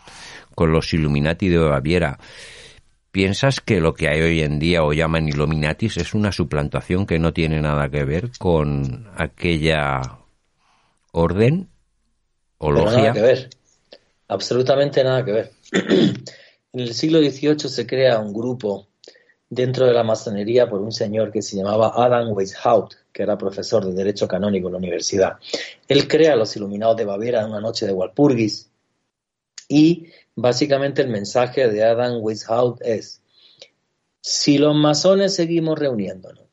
[0.55, 2.19] con los Illuminati de Baviera.
[3.11, 7.19] ¿Piensas que lo que hay hoy en día o llaman Illuminatis es una suplantación que
[7.19, 10.01] no tiene nada que ver con aquella
[11.13, 11.69] orden
[12.57, 12.97] o logia?
[12.97, 13.51] Nada que ver,
[14.29, 15.53] absolutamente nada que ver.
[16.73, 18.89] en el siglo XVIII se crea un grupo
[19.51, 23.85] dentro de la masonería por un señor que se llamaba Adam Weishaupt, que era profesor
[23.85, 25.37] de Derecho Canónico en la universidad.
[25.87, 28.71] Él crea los Iluminados de Baviera en una noche de Walpurgis
[29.69, 33.23] y Básicamente el mensaje de Adam Weishaupt es,
[34.21, 36.45] si los masones seguimos reuniéndonos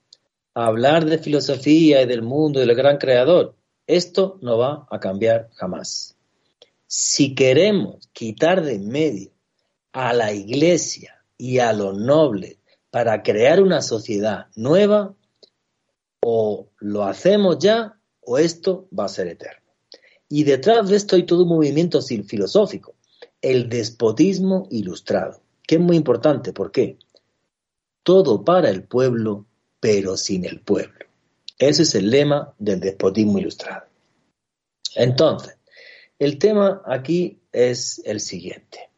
[0.53, 3.55] a hablar de filosofía y del mundo y del gran creador,
[3.87, 6.17] esto no va a cambiar jamás.
[6.87, 9.31] Si queremos quitar de en medio
[9.93, 12.57] a la iglesia y a los nobles
[12.89, 15.15] para crear una sociedad nueva,
[16.21, 19.71] o lo hacemos ya o esto va a ser eterno.
[20.27, 22.95] Y detrás de esto hay todo un movimiento filosófico,
[23.41, 26.53] el despotismo ilustrado, que es muy importante.
[26.53, 26.97] ¿Por qué?
[28.03, 29.45] Todo para el pueblo,
[29.79, 31.05] pero sin el pueblo.
[31.57, 33.85] Ese es el lema del despotismo ilustrado.
[34.95, 35.57] Entonces,
[36.17, 38.89] el tema aquí es el siguiente.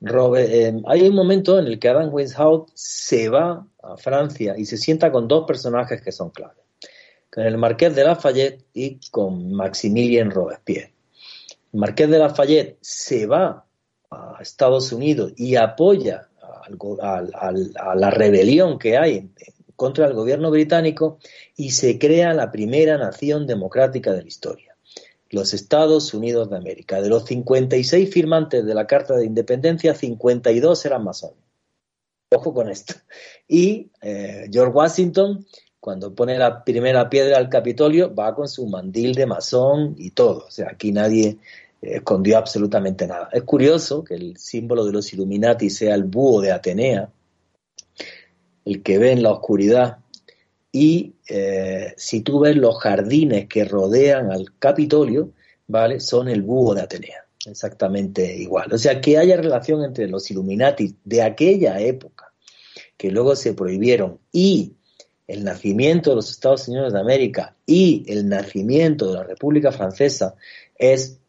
[0.00, 4.76] Eh, hay un momento en el que Adam Weishaupt se va a Francia y se
[4.76, 6.62] sienta con dos personajes que son clave,
[7.30, 10.94] con el Marqués de Lafayette y con Maximilien Robespierre.
[11.72, 13.66] El Marqués de Lafayette se va
[14.10, 16.28] a Estados Unidos y apoya
[17.00, 19.30] a la rebelión que hay
[19.76, 21.18] contra el gobierno británico
[21.56, 24.68] y se crea la primera nación democrática de la historia
[25.30, 27.00] los Estados Unidos de América.
[27.00, 31.38] De los 56 firmantes de la Carta de Independencia, 52 eran masones.
[32.30, 32.94] Ojo con esto.
[33.46, 35.46] Y eh, George Washington,
[35.80, 40.44] cuando pone la primera piedra al Capitolio, va con su mandil de masón y todo.
[40.46, 41.38] O sea, aquí nadie
[41.80, 43.28] escondió absolutamente nada.
[43.32, 47.10] Es curioso que el símbolo de los Illuminati sea el búho de Atenea,
[48.64, 49.98] el que ve en la oscuridad
[50.72, 55.32] y eh, si tú ves los jardines que rodean al Capitolio,
[55.66, 56.00] ¿vale?
[56.00, 58.72] Son el búho de Atenea, exactamente igual.
[58.72, 62.32] O sea, que haya relación entre los Illuminati de aquella época,
[62.96, 64.74] que luego se prohibieron, y
[65.26, 70.34] el nacimiento de los Estados Unidos de América y el nacimiento de la República Francesa
[70.76, 71.20] es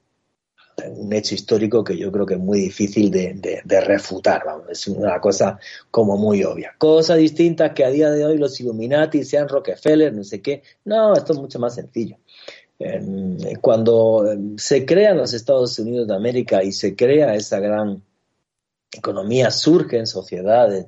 [0.87, 5.59] un hecho histórico que yo creo que es muy difícil de, refutar, es una cosa
[5.91, 6.75] como muy obvia.
[6.77, 11.13] Cosas distintas que a día de hoy los Illuminati sean Rockefeller, no sé qué, no,
[11.13, 12.17] esto es mucho más sencillo.
[13.61, 18.03] cuando em, se crean los Estados Unidos de América y se crea esa gran
[18.91, 20.87] economía, surgen sociedades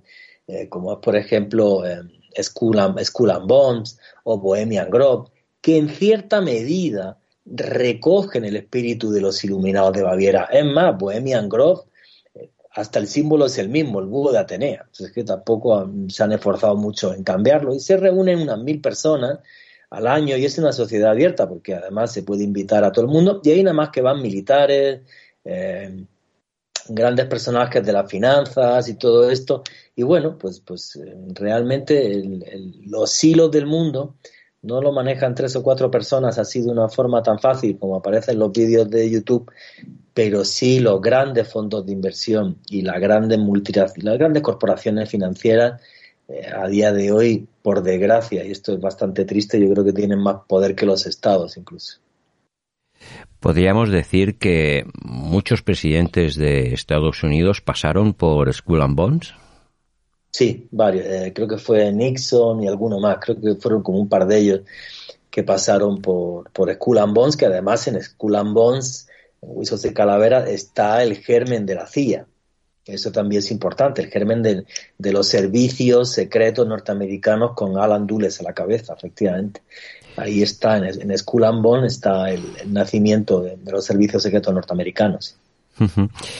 [0.51, 2.01] eh, como es por ejemplo eh,
[2.41, 5.29] School, and, Bonds o Bohemian Grove,
[5.61, 7.20] que en cierta medida
[7.53, 10.49] recogen el espíritu de los iluminados de Baviera.
[10.51, 11.83] Es más, Bohemian Grove,
[12.33, 14.87] eh, hasta el símbolo es el mismo, el búho de Atenea.
[14.97, 17.73] Es que tampoco se han esforzado mucho en cambiarlo.
[17.73, 19.39] Y se reúnen unas mil personas
[19.89, 23.11] al año y es una sociedad abierta porque además se puede invitar a todo el
[23.11, 23.41] mundo.
[23.43, 25.01] Y ahí nada más que van militares,
[25.43, 26.05] eh,
[26.87, 29.63] grandes personajes de las finanzas y todo esto.
[29.95, 32.23] Y bueno, pues, pues eh, realmente
[32.85, 34.15] los hilos del mundo
[34.63, 38.31] no lo manejan tres o cuatro personas así de una forma tan fácil como aparece
[38.31, 39.51] en los vídeos de YouTube,
[40.13, 43.39] pero sí los grandes fondos de inversión y las grandes
[43.97, 45.81] las grandes corporaciones financieras
[46.27, 49.93] eh, a día de hoy, por desgracia, y esto es bastante triste, yo creo que
[49.93, 51.99] tienen más poder que los estados incluso.
[53.39, 59.33] Podríamos decir que muchos presidentes de Estados Unidos pasaron por School and Bonds.
[60.31, 61.05] Sí, varios.
[61.05, 63.17] Eh, creo que fue Nixon y alguno más.
[63.19, 64.61] Creo que fueron como un par de ellos
[65.29, 69.07] que pasaron por, por Skull and Bones, que además en Skull and Bones,
[69.41, 72.25] en Huesos de Calavera, está el germen de la CIA.
[72.85, 74.65] Eso también es importante, el germen de,
[74.97, 79.61] de los servicios secretos norteamericanos con Alan Dulles a la cabeza, efectivamente.
[80.17, 85.35] Ahí está, en, en Skull and Bones está el, nacimiento de, los servicios secretos norteamericanos,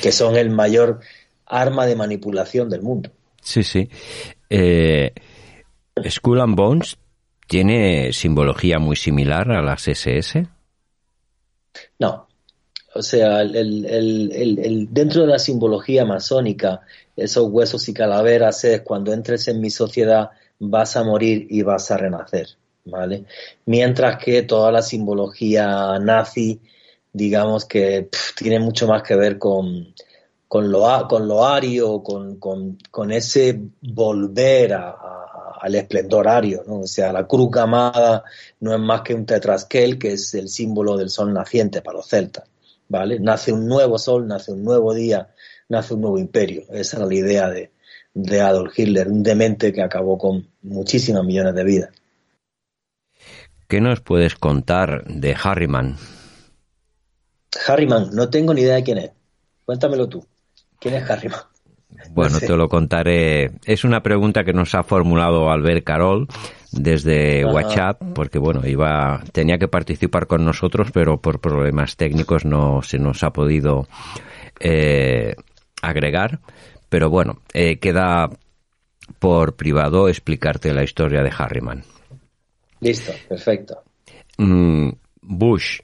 [0.02, 1.00] que son el mayor
[1.46, 3.12] arma de manipulación del mundo.
[3.42, 3.89] Sí, sí.
[4.50, 5.14] Eh,
[6.10, 6.98] Skull and Bones
[7.48, 10.48] tiene simbología muy similar a las SS.
[12.00, 12.28] No.
[12.94, 16.82] O sea, el, dentro de la simbología masónica,
[17.16, 20.30] esos huesos y calaveras es cuando entres en mi sociedad
[20.60, 22.48] vas a morir y vas a renacer,
[22.86, 23.26] ¿vale?
[23.66, 26.60] Mientras que toda la simbología nazi,
[27.14, 29.94] digamos que tiene mucho más que ver con,
[30.52, 36.82] con lo, con lo ario, con, con, ese volver al esplendor ario, ¿no?
[36.82, 38.26] O sea, la cruz gamada
[38.60, 42.10] no es más que un tetrasquel, que es el símbolo del sol naciente para los
[42.10, 42.49] celtas,
[42.89, 43.18] ¿vale?
[43.22, 45.30] Nace un nuevo sol, nace un nuevo día,
[45.70, 46.64] nace un nuevo imperio.
[46.74, 47.72] Esa era la idea de,
[48.14, 51.89] de Adolf Hitler, un demente que acabó con muchísimas millones de vidas.
[53.70, 55.95] ¿Qué nos puedes contar de Harriman?
[57.66, 59.12] Harriman, no tengo ni idea de quién es.
[59.64, 60.26] Cuéntamelo tú.
[60.82, 61.40] ¿Quién es Harriman?
[62.10, 63.52] Bueno, te lo contaré.
[63.66, 66.28] Es una pregunta que nos ha formulado Albert Carol
[66.72, 72.82] desde WhatsApp, porque bueno, iba, tenía que participar con nosotros, pero por problemas técnicos no
[72.82, 73.88] se nos ha podido
[74.60, 75.36] eh,
[75.84, 76.40] agregar.
[76.90, 78.30] Pero bueno, eh, queda
[79.20, 81.84] por privado explicarte la historia de Harriman.
[82.80, 83.84] Listo, perfecto.
[84.40, 84.90] Mm,
[85.22, 85.80] Bush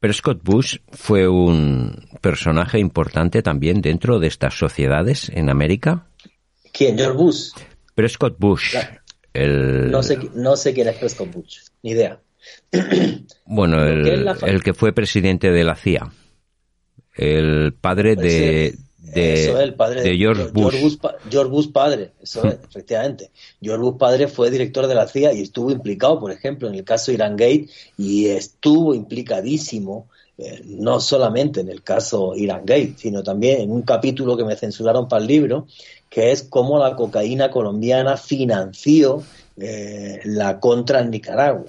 [0.00, 6.06] Prescott Bush fue un personaje importante también dentro de estas sociedades en América.
[6.72, 6.96] ¿Quién?
[6.96, 7.50] George Bush.
[7.94, 8.76] Prescott Bush.
[9.34, 12.20] No, sé, no sé quién es Prescott Bush, ni idea.
[13.50, 16.12] Bueno, el que fue presidente de la CIA.
[17.14, 20.98] El padre de, de, Eso es, el padre de George Bush.
[21.30, 23.30] George Bush padre, eso es, efectivamente.
[23.62, 26.84] George Bush padre fue director de la CIA y estuvo implicado, por ejemplo, en el
[26.84, 30.08] caso Iran Gate y estuvo implicadísimo
[30.40, 34.54] eh, no solamente en el caso Iran Gate, sino también en un capítulo que me
[34.54, 35.66] censuraron para el libro,
[36.08, 39.24] que es cómo la cocaína colombiana financió
[39.56, 41.66] eh, la contra en Nicaragua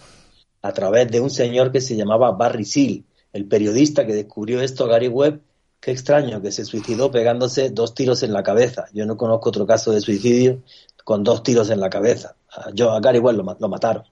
[0.61, 4.87] a través de un señor que se llamaba Barry Seal, el periodista que descubrió esto,
[4.87, 5.41] Gary Webb,
[5.79, 8.85] qué extraño que se suicidó pegándose dos tiros en la cabeza.
[8.93, 10.61] Yo no conozco otro caso de suicidio
[11.03, 12.35] con dos tiros en la cabeza.
[12.73, 14.03] Yo a Gary Webb lo, ma- lo mataron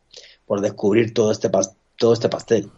[0.46, 1.50] por descubrir todo este
[1.98, 2.70] todo este pastel.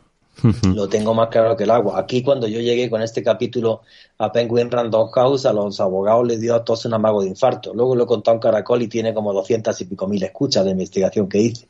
[0.74, 2.00] Lo tengo más claro que el agua.
[2.00, 3.82] Aquí cuando yo llegué con este capítulo
[4.18, 7.74] a Penguin Random House, a los abogados les dio a todos un amago de infarto.
[7.74, 10.72] Luego lo he contado en Caracol y tiene como 200 y pico mil escuchas de
[10.72, 11.68] investigación que hice.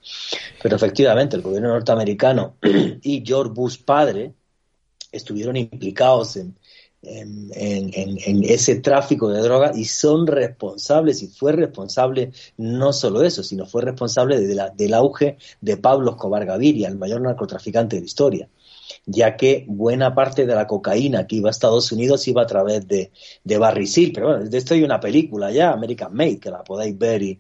[0.62, 2.58] Pero efectivamente, el gobierno norteamericano
[3.02, 4.34] y George Bush padre
[5.12, 6.56] estuvieron implicados en,
[7.02, 13.66] en, ese tráfico de drogas y son responsables, y fue responsable no solo eso, sino
[13.66, 18.50] fue responsable del auge de Pablo Escobar Gaviria, el mayor narcotraficante de la historia
[19.06, 22.88] ya que buena parte de la cocaína que iba a Estados Unidos iba a través
[22.88, 23.12] de,
[23.44, 24.12] de Barry Seal.
[24.14, 27.40] Pero bueno, de esto hay una película ya, American Made, que la podéis ver y,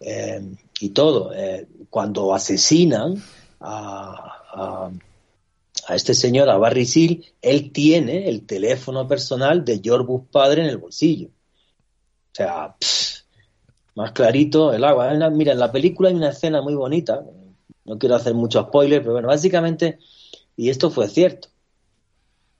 [0.00, 0.40] eh,
[0.80, 1.32] y todo.
[1.34, 3.22] Eh, cuando asesinan
[3.60, 4.90] a-
[5.90, 10.62] a este señor, a Barry Seal, él tiene el teléfono personal de George Bush padre
[10.62, 11.28] en el bolsillo.
[11.28, 12.76] O sea,
[13.96, 15.12] más clarito el agua.
[15.30, 17.24] Mira, en la película hay una escena muy bonita.
[17.84, 19.98] No quiero hacer mucho spoiler, pero bueno, básicamente,
[20.56, 21.48] y esto fue cierto.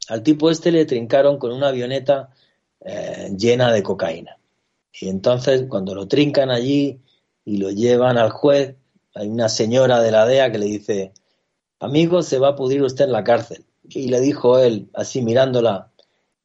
[0.08, 2.30] Al tipo este le trincaron con una avioneta
[2.80, 4.38] eh, llena de cocaína.
[5.00, 6.98] Y entonces, cuando lo trincan allí
[7.44, 8.74] y lo llevan al juez,
[9.14, 11.12] hay una señora de la DEA que le dice,
[11.80, 13.64] amigo, se va a pudrir usted en la cárcel.
[13.88, 15.90] Y le dijo él, así mirándola,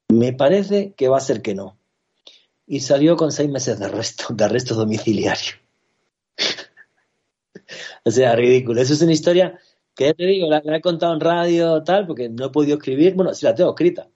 [0.07, 1.77] me parece que va a ser que no.
[2.65, 5.53] Y salió con seis meses de arresto, de arresto domiciliario.
[8.05, 8.81] o sea, ridículo.
[8.81, 9.59] Eso es una historia
[9.95, 13.13] que te digo, la, la he contado en radio tal, porque no he podido escribir,
[13.13, 14.09] bueno, sí la tengo escrita.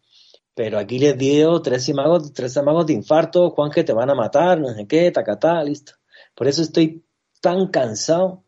[0.56, 4.16] Pero aquí les dio tres amagos, tres amagos de infarto, Juan, que te van a
[4.16, 5.94] matar, no sé qué, tacatá, listo.
[6.36, 7.04] Por eso estoy
[7.40, 8.44] tan cansado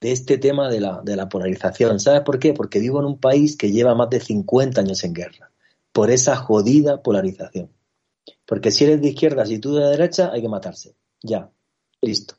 [0.00, 2.00] de este tema de la, de la polarización.
[2.00, 2.54] ¿Sabes por qué?
[2.54, 5.50] Porque vivo en un país que lleva más de 50 años en guerra.
[5.92, 7.70] Por esa jodida polarización.
[8.46, 10.94] Porque si eres de izquierda, si tú de derecha, hay que matarse.
[11.22, 11.50] Ya.
[12.00, 12.34] Listo.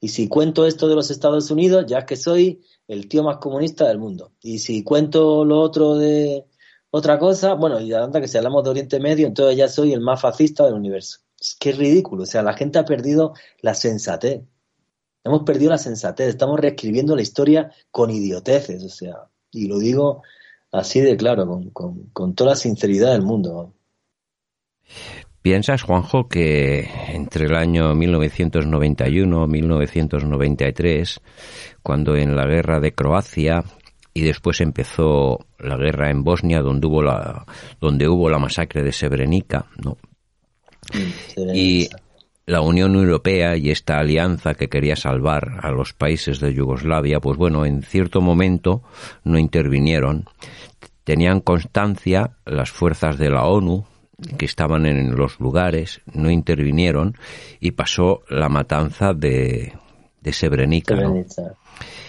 [0.00, 3.36] Y si cuento esto de los Estados Unidos, ya es que soy el tío más
[3.36, 4.32] comunista del mundo.
[4.40, 6.46] Y si cuento lo otro de
[6.90, 10.00] otra cosa, bueno, y anda que si hablamos de Oriente Medio, entonces ya soy el
[10.00, 11.20] más fascista del universo.
[11.38, 12.24] Es que es ridículo.
[12.24, 14.42] O sea, la gente ha perdido la sensatez.
[15.24, 16.28] Hemos perdido la sensatez.
[16.28, 18.82] Estamos reescribiendo la historia con idioteces.
[18.84, 20.22] O sea, y lo digo
[20.72, 23.74] así de claro, con, con, con toda la sinceridad del mundo.
[25.42, 31.20] ¿Piensas, Juanjo, que entre el año 1991 1993,
[31.82, 33.64] cuando en la guerra de Croacia
[34.12, 37.46] y después empezó la guerra en Bosnia, donde hubo la,
[37.80, 39.96] donde hubo la masacre de Srebrenica, ¿no?
[41.54, 41.88] Y
[42.50, 47.38] la Unión Europea y esta alianza que quería salvar a los países de Yugoslavia, pues
[47.38, 48.82] bueno, en cierto momento
[49.22, 50.24] no intervinieron.
[51.04, 53.84] Tenían constancia las fuerzas de la ONU
[54.36, 57.16] que estaban en los lugares, no intervinieron
[57.60, 59.72] y pasó la matanza de,
[60.20, 60.96] de Srebrenica.
[60.96, 61.02] ¿no?
[61.02, 61.54] Srebrenica.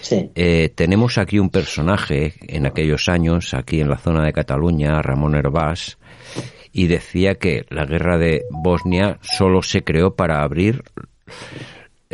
[0.02, 0.32] Sí.
[0.34, 5.36] Eh, tenemos aquí un personaje en aquellos años, aquí en la zona de Cataluña, Ramón
[5.36, 6.00] Herbás,
[6.72, 10.84] y decía que la guerra de Bosnia solo se creó para abrir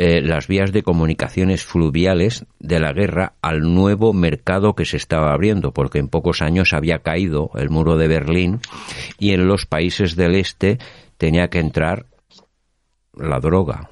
[0.00, 5.32] eh, las vías de comunicaciones fluviales de la guerra al nuevo mercado que se estaba
[5.32, 8.60] abriendo, porque en pocos años había caído el muro de Berlín
[9.18, 10.78] y en los países del este
[11.16, 12.06] tenía que entrar
[13.12, 13.90] la droga.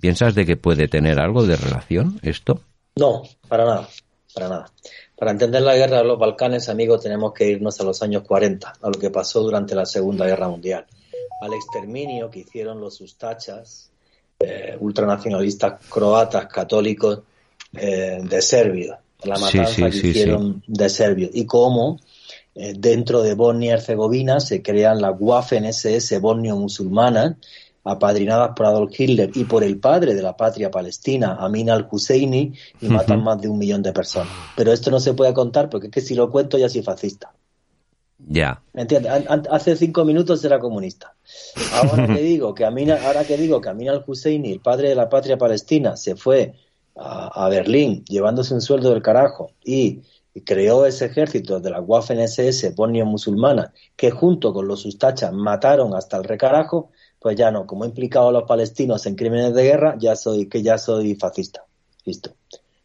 [0.00, 2.62] ¿Piensas de que puede tener algo de relación esto?
[2.96, 3.88] No, para nada,
[4.34, 4.72] para nada.
[5.22, 8.72] Para entender la guerra de los Balcanes, amigos, tenemos que irnos a los años 40,
[8.82, 10.84] a lo que pasó durante la Segunda Guerra Mundial,
[11.40, 13.92] al exterminio que hicieron los ustachas,
[14.40, 17.20] eh, ultranacionalistas croatas católicos
[17.72, 22.00] eh, de Serbia, la matanza sí, que sí, hicieron de Serbia, y cómo
[22.56, 27.36] eh, dentro de Bosnia y Herzegovina se crean las Waffen-SS bosnio-musulmanas,
[27.84, 32.86] apadrinadas por Adolf Hitler y por el padre de la patria palestina, Amin al-Husseini, y
[32.86, 34.32] matan más de un millón de personas.
[34.56, 37.32] Pero esto no se puede contar porque es que si lo cuento ya soy fascista.
[38.28, 38.62] Ya.
[38.72, 39.10] ¿Me entiendes?
[39.50, 41.14] Hace cinco minutos era comunista.
[41.72, 45.08] Ahora que digo que Amin, ahora que digo que Amin al-Husseini, el padre de la
[45.08, 46.54] patria palestina, se fue
[46.94, 50.02] a, a Berlín llevándose un sueldo del carajo y,
[50.46, 55.94] creó ese ejército de la Waffen SS bonio musulmana que junto con los ustachas mataron
[55.94, 56.90] hasta el recarajo,
[57.22, 60.46] pues ya no, como he implicado a los palestinos en crímenes de guerra, ya soy
[60.48, 61.64] que ya soy fascista.
[62.04, 62.34] Listo.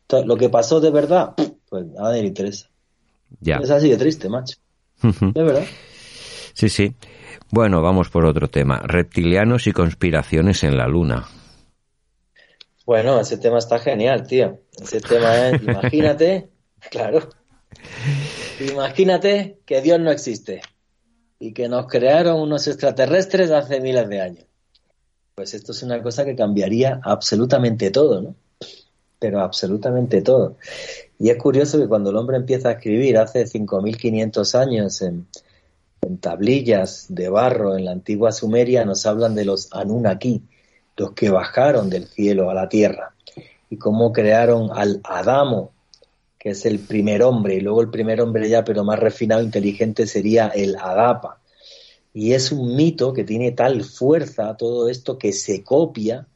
[0.01, 1.33] Entonces, lo que pasó de verdad,
[1.67, 2.69] pues a nadie le interesa.
[3.41, 3.57] Ya.
[3.57, 4.57] Es así de triste, macho.
[5.01, 5.65] De verdad.
[6.53, 6.95] Sí, sí.
[7.49, 8.81] Bueno, vamos por otro tema.
[8.83, 11.27] Reptilianos y conspiraciones en la Luna.
[12.85, 14.59] Bueno, ese tema está genial, tío.
[14.79, 16.49] Ese tema es, imagínate,
[16.89, 17.27] claro,
[18.59, 20.61] imagínate que Dios no existe
[21.39, 24.45] y que nos crearon unos extraterrestres hace miles de años.
[25.35, 28.35] Pues esto es una cosa que cambiaría absolutamente todo, ¿no?
[29.19, 30.57] Pero absolutamente todo.
[31.19, 35.27] Y es curioso que cuando el hombre empieza a escribir hace 5.500 años en,
[36.21, 40.41] tablillas de barro en la antigua Sumeria, nos hablan de los Anunnaki,
[40.95, 43.13] los que bajaron del cielo a la tierra,
[43.69, 45.71] y cómo crearon al Adamo,
[46.39, 50.07] que es el primer hombre, y luego el primer hombre ya, pero más refinado, inteligente,
[50.07, 51.41] sería el Adapa.
[52.13, 56.27] Y es un mito que tiene tal fuerza todo esto que se copia,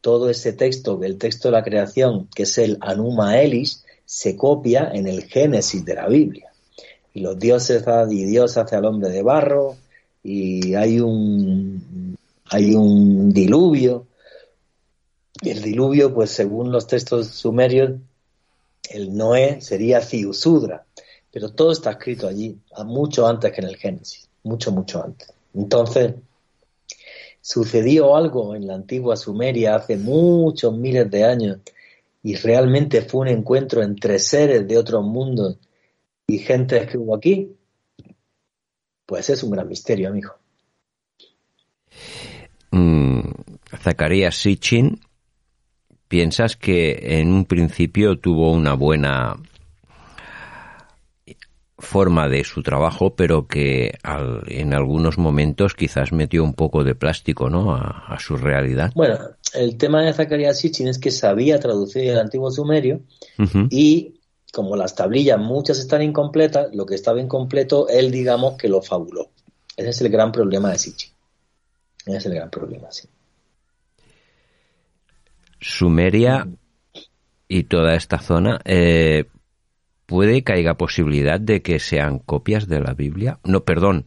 [0.00, 4.90] todo ese texto, el texto de la creación, que es el Anuma Elis, se copia
[4.92, 6.52] en el Génesis de la Biblia.
[7.14, 9.76] Y los dioses y Dios hace al hombre de barro,
[10.22, 12.16] y hay un
[12.50, 14.06] hay un diluvio.
[15.40, 17.92] Y el diluvio, pues según los textos sumerios,
[18.90, 20.84] el Noé sería Ciusudra.
[21.30, 25.30] Pero todo está escrito allí, mucho antes que en el Génesis, mucho, mucho antes.
[25.54, 26.14] Entonces,
[27.40, 31.58] sucedió algo en la antigua Sumeria hace muchos miles de años
[32.22, 35.58] y realmente fue un encuentro entre seres de otros mundos
[36.26, 37.54] y gente que hubo aquí.
[39.06, 40.34] Pues es un gran misterio, amigo.
[42.70, 43.30] Mm,
[43.82, 45.00] Zacarías Sitchin,
[46.08, 49.36] ¿piensas que en un principio tuvo una buena
[51.78, 56.96] forma de su trabajo, pero que al- en algunos momentos quizás metió un poco de
[56.96, 57.72] plástico ¿no?
[57.74, 58.90] a, a su realidad?
[58.96, 59.16] Bueno,
[59.54, 63.00] el tema de Zacarías Sitchin es que sabía traducir el antiguo sumerio
[63.70, 64.14] y
[64.52, 69.28] como las tablillas muchas están incompletas, lo que estaba incompleto, él digamos que lo fabuló.
[69.76, 71.10] Ese es el gran problema de Sitchin.
[72.06, 73.06] Ese es el gran problema, sí.
[75.60, 76.48] Sumeria
[77.48, 79.24] y toda esta zona, eh,
[80.06, 83.40] ¿puede haya posibilidad de que sean copias de la Biblia?
[83.44, 84.04] No, perdón,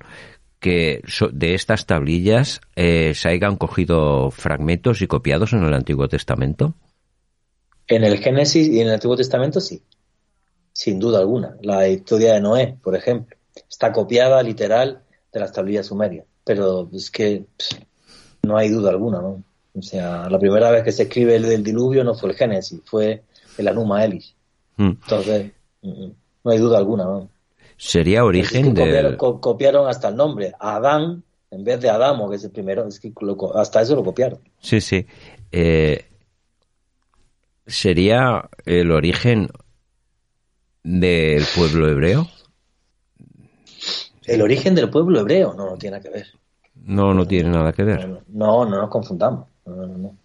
[0.60, 1.02] que
[1.34, 6.76] de estas tablillas eh, se hayan cogido fragmentos y copiados en el Antiguo Testamento.
[7.88, 9.82] En el Génesis y en el Antiguo Testamento sí,
[10.72, 11.58] sin duda alguna.
[11.62, 13.36] La historia de Noé, por ejemplo,
[13.70, 15.02] está copiada literal
[15.34, 17.46] de las tablillas sumerias, pero es que
[18.44, 19.44] no hay duda alguna, ¿no?
[19.74, 22.82] O sea, la primera vez que se escribe el del diluvio no fue el Génesis,
[22.86, 23.24] fue
[23.58, 24.36] el Anuma Elis.
[24.78, 24.90] Mm.
[24.90, 25.52] Entonces,
[25.82, 26.14] mm, mm,
[26.44, 27.30] no hay duda alguna, ¿no?
[27.78, 32.30] Sería Es origen que copiaron, co- copiaron hasta el nombre, Adán, en vez de Adamo,
[32.30, 34.40] que es el primero, es que lo hasta eso lo copiaron.
[34.60, 35.06] Sí, sí.
[35.52, 36.06] Eh,
[37.66, 39.50] ¿Sería el origen
[40.84, 42.28] del pueblo hebreo?
[44.26, 46.28] El origen del pueblo hebreo, no, no tiene nada que ver.
[46.76, 48.24] No, no tiene nada que ver.
[48.28, 49.48] No, no nos confundamos.
[49.66, 50.16] No, no, no.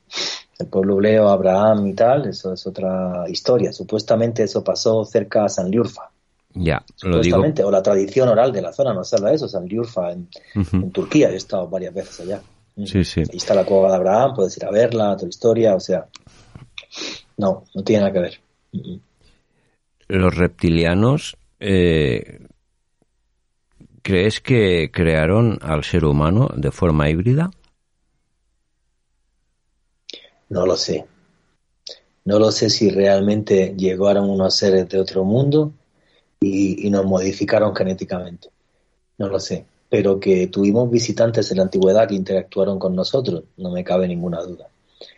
[0.58, 3.72] El pueblo hebreo, Abraham y tal, eso es otra historia.
[3.72, 6.10] Supuestamente eso pasó cerca a San Liurfa.
[6.54, 7.44] Ya, lo digo.
[7.64, 10.90] O la tradición oral de la zona nos habla de eso, San Liurfa en, en
[10.90, 11.28] Turquía.
[11.28, 12.40] Yo he estado varias veces allá.
[12.84, 13.20] Sí, sí.
[13.20, 16.06] Ahí está la cueva de Abraham, puedes ir a verla, la historia, o sea.
[17.36, 18.40] No, no tiene nada que ver.
[20.08, 22.46] Los reptilianos, eh,
[24.02, 27.50] ¿crees que crearon al ser humano de forma híbrida?
[30.48, 31.06] No lo sé.
[32.24, 35.72] No lo sé si realmente llegaron unos seres de otro mundo
[36.40, 38.48] y, nos modificaron genéticamente.
[39.18, 39.64] No lo sé.
[39.88, 44.42] Pero que tuvimos visitantes en la antigüedad que interactuaron con nosotros, no me cabe ninguna
[44.42, 44.68] duda.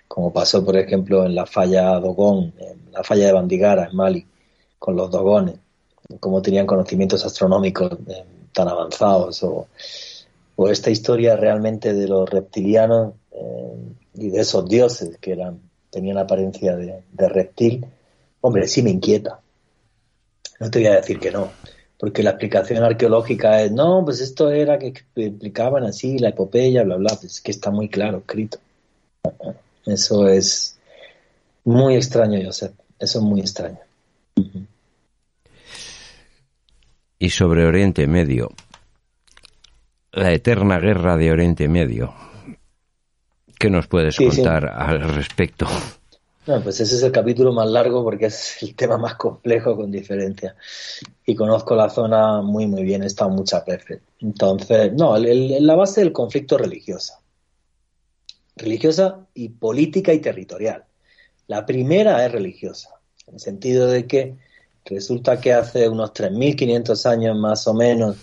[0.07, 4.27] Como pasó, por ejemplo, en la falla Dogón, en la falla de Bandigara, en Mali,
[4.79, 5.57] con los dogones,
[6.21, 13.95] como tenían conocimientos astronómicos eh, tan avanzados, o esta historia realmente de los reptilianos eh,
[14.15, 15.61] y de esos dioses que eran
[15.91, 17.87] tenían apariencia de, reptil,
[18.41, 19.41] hombre, sí me inquieta.
[20.61, 21.51] No te voy a decir que no,
[21.99, 26.97] porque la explicación arqueológica es, no, pues esto era que explicaban así, la epopeya, bla,
[26.97, 28.59] bla, pues es que está muy claro escrito.
[29.87, 30.79] Eso es
[31.65, 33.79] muy extraño, Josep, eso es muy extraño.
[37.19, 38.51] Y sobre Oriente Medio,
[40.13, 42.28] la eterna guerra de Oriente Medio.
[43.59, 44.37] ¿Qué nos puedes Sí, sí.
[44.43, 45.67] contar al respecto?
[46.47, 49.91] No, pues ese es el capítulo más largo porque es el tema más complejo con
[49.91, 50.57] diferencia.
[51.27, 54.01] Y conozco la zona muy, muy bien, he estado muchas veces.
[54.21, 57.21] Entonces, no, el- el- la base del conflicto es religiosa.
[58.57, 60.85] Religiosa y política y territorial.
[61.47, 62.91] La primera es religiosa,
[63.27, 64.35] en el sentido de que
[64.85, 68.17] resulta que hace unos 3.500 años más o menos,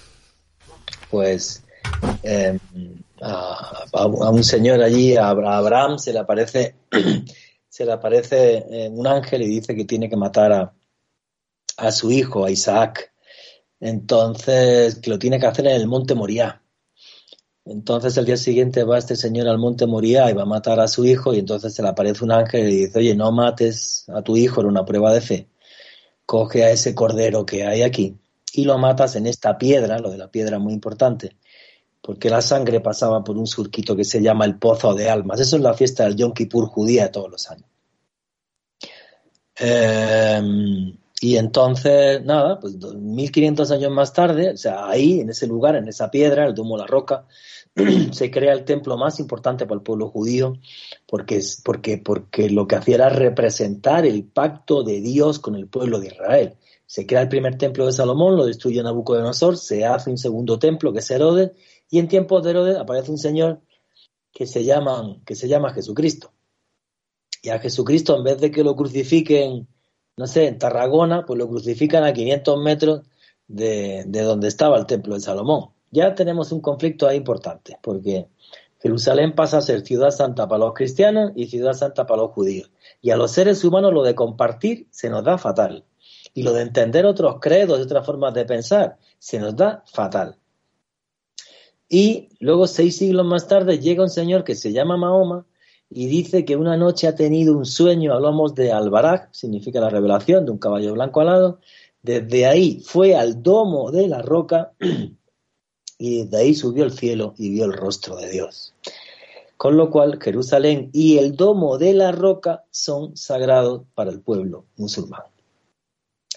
[1.09, 1.63] pues
[2.23, 2.57] eh,
[3.25, 6.75] a, un señor allí, a Abra- a Abraham, se le aparece,
[7.69, 10.73] se le aparece eh, un ángel y dice que tiene que matar a,
[11.77, 13.13] a su hijo, a Isaac.
[13.79, 16.61] Entonces, que lo tiene que hacer en el monte Moriah.
[17.65, 20.87] Entonces, el día siguiente va este señor al monte Moriah y va a matar a
[20.87, 24.21] su hijo, y entonces se le aparece un ángel y dice: Oye, no mates a
[24.21, 25.49] tu hijo, era una prueba de fe.
[26.25, 28.17] Coge a ese cordero que hay aquí
[28.55, 31.35] y lo matas en esta piedra, lo de la piedra es muy importante,
[32.05, 35.39] porque la sangre pasaba por un surquito que se llama el Pozo de Almas.
[35.39, 37.65] Eso es la fiesta del Yom Kippur judía todos los años.
[39.59, 40.39] Eh,
[41.19, 45.87] y entonces, nada, pues 1500 años más tarde, o sea, ahí, en ese lugar, en
[45.87, 47.25] esa piedra, el Domo la Roca,
[48.11, 50.53] se crea el templo más importante para el pueblo judío,
[51.07, 55.99] porque, porque, porque lo que hacía era representar el pacto de Dios con el pueblo
[55.99, 56.57] de Israel.
[56.85, 60.93] Se crea el primer templo de Salomón, lo destruye Nabucodonosor, se hace un segundo templo
[60.93, 61.51] que es Herodes,
[61.89, 63.61] y en tiempos de Herodes aparece un señor
[64.31, 66.31] que se llama, que se llama Jesucristo.
[67.41, 69.67] Y a Jesucristo, en vez de que lo crucifiquen,
[70.17, 73.01] no sé, en Tarragona, pues lo crucifican a 500 metros
[73.47, 75.69] de, de donde estaba el templo de Salomón.
[75.91, 78.27] Ya tenemos un conflicto ahí importante, porque
[78.85, 82.71] Jerusalén pasa a ser ciudad santa para los cristianos y ciudad santa para los judíos.
[83.01, 85.85] Y a los seres humanos lo de compartir se nos da fatal.
[86.33, 90.37] Y lo de entender otros credos y otras formas de pensar se nos da fatal.
[91.87, 95.45] Y luego, seis siglos más tarde, llega un señor que se llama Mahoma
[95.89, 100.45] y dice que una noche ha tenido un sueño, hablamos de Albarak, significa la revelación
[100.45, 101.59] de un caballo blanco alado,
[102.01, 104.73] desde ahí fue al domo de la roca
[105.97, 108.73] y desde ahí subió al cielo y vio el rostro de Dios.
[109.57, 114.65] Con lo cual, Jerusalén y el domo de la roca son sagrados para el pueblo
[114.75, 115.23] musulmán.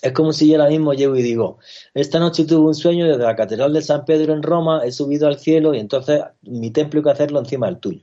[0.03, 1.59] Es como si yo ahora mismo llego y digo,
[1.95, 5.27] esta noche tuve un sueño desde la Catedral de San Pedro en Roma, he subido
[5.27, 8.03] al cielo y entonces mi templo hay que hacerlo encima del tuyo.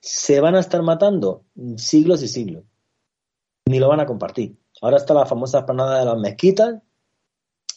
[0.00, 1.44] Se van a estar matando
[1.76, 2.64] siglos y siglos.
[3.66, 4.56] Ni lo van a compartir.
[4.80, 6.76] Ahora está la famosa esplanada de las mezquitas,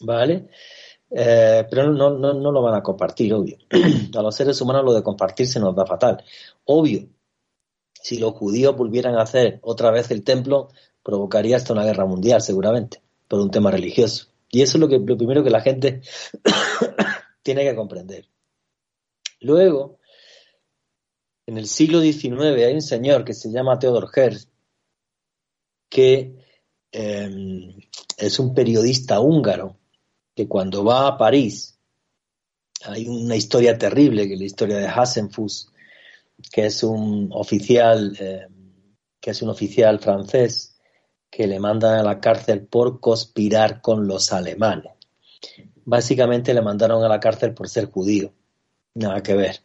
[0.02, 0.50] ¿vale?
[1.12, 3.58] Eh, pero no, no, no lo van a compartir, obvio.
[4.18, 6.24] a los seres humanos lo de compartir se nos da fatal.
[6.66, 7.08] Obvio,
[7.94, 10.70] si los judíos volvieran a hacer otra vez el templo,
[11.04, 14.28] provocaría hasta una guerra mundial, seguramente, por un tema religioso.
[14.50, 16.02] Y eso es lo, que, lo primero que la gente
[17.44, 18.28] tiene que comprender.
[19.40, 20.00] Luego,
[21.46, 24.50] en el siglo XIX hay un señor que se llama Theodor Herz,
[25.88, 26.36] que
[26.92, 27.76] eh,
[28.18, 29.78] es un periodista húngaro,
[30.36, 31.80] que cuando va a París,
[32.86, 35.72] hay una historia terrible, que es la historia de Hassenfuss,
[36.52, 38.48] que es un oficial, eh,
[39.20, 40.69] que es un oficial francés,
[41.30, 44.94] que le mandan a la cárcel por conspirar con los alemanes.
[45.86, 48.34] Básicamente le mandaron a la cárcel por ser judío.
[48.96, 49.62] Nada que ver.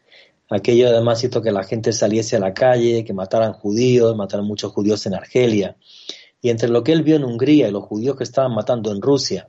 [0.50, 4.72] Aquello además hizo que la gente saliese a la calle, que mataran judíos, mataron muchos
[4.72, 5.76] judíos en Argelia.
[6.40, 9.00] Y entre lo que él vio en Hungría y los judíos que estaban matando en
[9.00, 9.48] Rusia,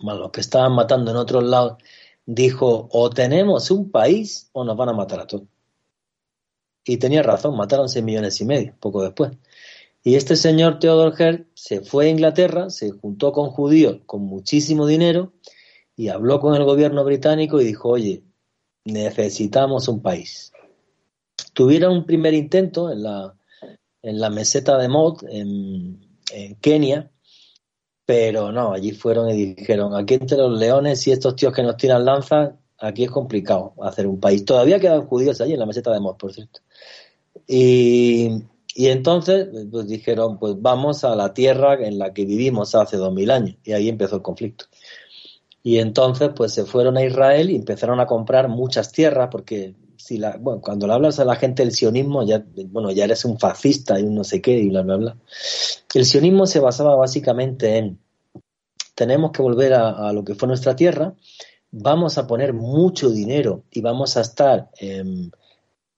[0.00, 1.76] más los que estaban matando en otros lados,
[2.24, 5.44] dijo, o tenemos un país o nos van a matar a todos.
[6.84, 9.32] Y tenía razón, mataron 6 millones y medio, poco después.
[10.04, 14.86] Y este señor Theodor Herz se fue a Inglaterra, se juntó con judíos con muchísimo
[14.86, 15.32] dinero
[15.96, 18.24] y habló con el gobierno británico y dijo, oye,
[18.84, 20.52] necesitamos un país.
[21.52, 23.34] Tuvieron un primer intento en la,
[24.02, 26.00] en la meseta de Mod, en,
[26.32, 27.10] en Kenia,
[28.04, 31.76] pero no, allí fueron y dijeron, aquí entre los leones y estos tíos que nos
[31.76, 34.44] tiran lanzas, aquí es complicado hacer un país.
[34.44, 36.60] Todavía quedan judíos allí en la meseta de Mod, por cierto.
[37.46, 38.42] Y,
[38.74, 43.12] y entonces pues dijeron, pues vamos a la tierra en la que vivimos hace dos
[43.12, 43.56] mil años.
[43.64, 44.66] Y ahí empezó el conflicto.
[45.62, 50.18] Y entonces pues se fueron a Israel y empezaron a comprar muchas tierras porque si
[50.18, 53.38] la, bueno, cuando le hablas a la gente del sionismo, ya, bueno, ya eres un
[53.38, 55.16] fascista y un no sé qué y bla, bla, bla.
[55.94, 57.98] El sionismo se basaba básicamente en
[58.94, 61.14] tenemos que volver a, lo que fue nuestra tierra,
[61.70, 65.02] vamos a poner mucho dinero y vamos a estar eh,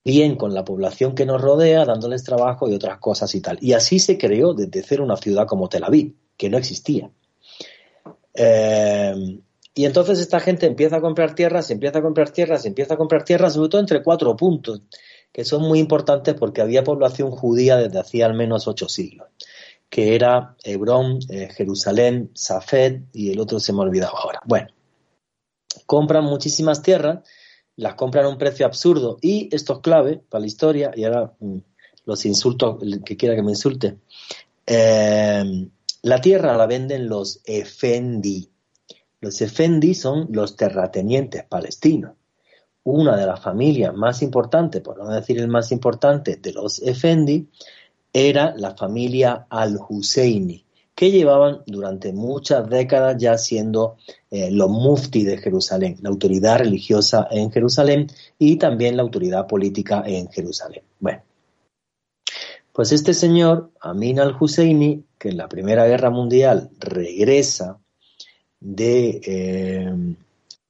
[0.05, 3.57] bien con la población que nos rodea, dándoles trabajo y otras cosas y tal.
[3.59, 7.09] Y así se creó desde cero una ciudad como Tel Aviv, que no existía.
[8.35, 9.39] Eh,
[9.73, 13.25] y entonces esta gente empieza a comprar tierras, empieza a comprar tierras, empieza a comprar
[13.25, 14.83] tierras, sobre todo entre cuatro puntos,
[15.33, 19.27] que son muy importantes porque había población judía desde hacía al menos ocho siglos,
[19.89, 24.39] que era Hebrón, eh, Jerusalén, Safed y el otro se me ha olvidado ahora.
[24.45, 24.67] Bueno,
[25.85, 27.27] compran muchísimas tierras,
[27.77, 31.33] las compran a un precio absurdo y esto es clave para la historia y ahora
[31.39, 31.57] mm,
[32.05, 33.97] los insultos, el que quiera que me insulte.
[34.65, 35.69] Eh,
[36.03, 38.49] la tierra la venden los Efendi.
[39.21, 42.11] Los Efendi son los terratenientes palestinos
[42.85, 47.49] una de las familias más importantes, por no decir el más importante, de los Efendi,
[48.13, 50.64] era la familia al-Husseini,
[50.95, 53.97] que llevaban durante muchas décadas ya siendo
[54.31, 58.07] eh, los mufti de Jerusalén, la autoridad religiosa en Jerusalén
[58.39, 60.83] y también la autoridad política en Jerusalén.
[60.99, 61.21] Bueno,
[62.71, 67.79] pues este señor, Amin al-Husseini, que en la Primera Guerra Mundial regresa
[68.59, 70.15] de, eh,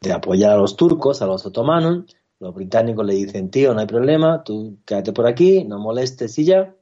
[0.01, 2.05] de apoyar a los turcos, a los otomanos.
[2.39, 6.45] Los británicos le dicen, tío, no hay problema, tú quédate por aquí, no molestes y
[6.45, 6.75] ya.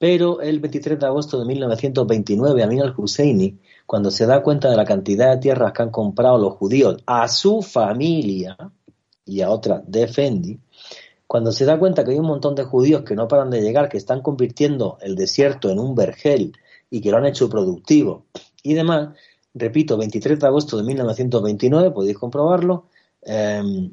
[0.00, 4.86] Pero el 23 de agosto de 1929, Amin al-Husseini, cuando se da cuenta de la
[4.86, 8.56] cantidad de tierras que han comprado los judíos a su familia
[9.26, 10.58] y a otra defendi,
[11.26, 13.90] cuando se da cuenta que hay un montón de judíos que no paran de llegar,
[13.90, 16.54] que están convirtiendo el desierto en un vergel
[16.88, 18.24] y que lo han hecho productivo
[18.62, 19.10] y demás,
[19.52, 22.86] repito, 23 de agosto de 1929, podéis comprobarlo,
[23.20, 23.90] em,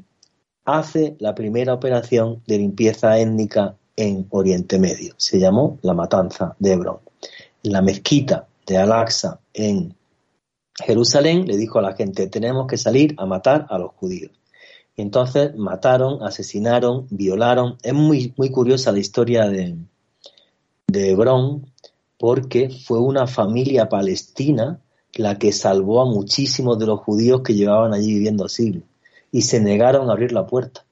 [0.64, 5.14] hace la primera operación de limpieza étnica en Oriente Medio.
[5.18, 7.00] Se llamó la Matanza de Hebrón.
[7.64, 9.94] La mezquita de Al-Aqsa en
[10.76, 14.32] Jerusalén le dijo a la gente, tenemos que salir a matar a los judíos.
[14.96, 17.78] Y entonces mataron, asesinaron, violaron.
[17.84, 19.76] Es muy, muy curiosa la historia de,
[20.88, 21.72] de Hebrón
[22.18, 24.80] porque fue una familia palestina
[25.14, 28.84] la que salvó a muchísimos de los judíos que llevaban allí viviendo siglos
[29.32, 30.86] y se negaron a abrir la puerta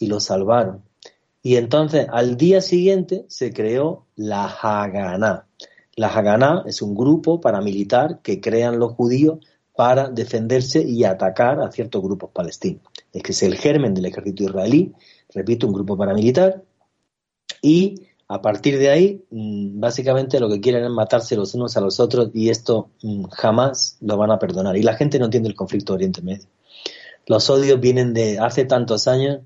[0.00, 0.87] y los salvaron.
[1.42, 5.46] Y entonces al día siguiente se creó la Haganá.
[5.96, 9.38] La Haganá es un grupo paramilitar que crean los judíos
[9.74, 12.82] para defenderse y atacar a ciertos grupos palestinos.
[13.12, 14.92] Es que es el germen del ejército israelí,
[15.32, 16.62] repito, un grupo paramilitar,
[17.62, 21.80] y a partir de ahí, mm, básicamente lo que quieren es matarse los unos a
[21.80, 24.76] los otros y esto mm, jamás lo van a perdonar.
[24.76, 26.46] Y la gente no entiende el conflicto de Oriente Medio.
[27.26, 29.40] Los odios vienen de hace tantos años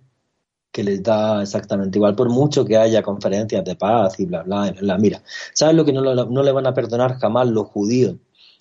[0.72, 4.72] que les da exactamente igual, por mucho que haya conferencias de paz y bla, bla,
[4.72, 4.98] bla.
[4.98, 8.16] Mira, ¿sabes lo que no, no le van a perdonar jamás los judíos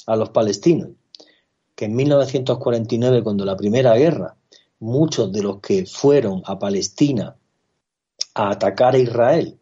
[0.05, 0.89] a los palestinos?
[1.74, 4.36] Que en 1949, cuando la primera guerra,
[4.80, 7.38] muchos de los que fueron a Palestina
[8.34, 9.57] a atacar a Israel,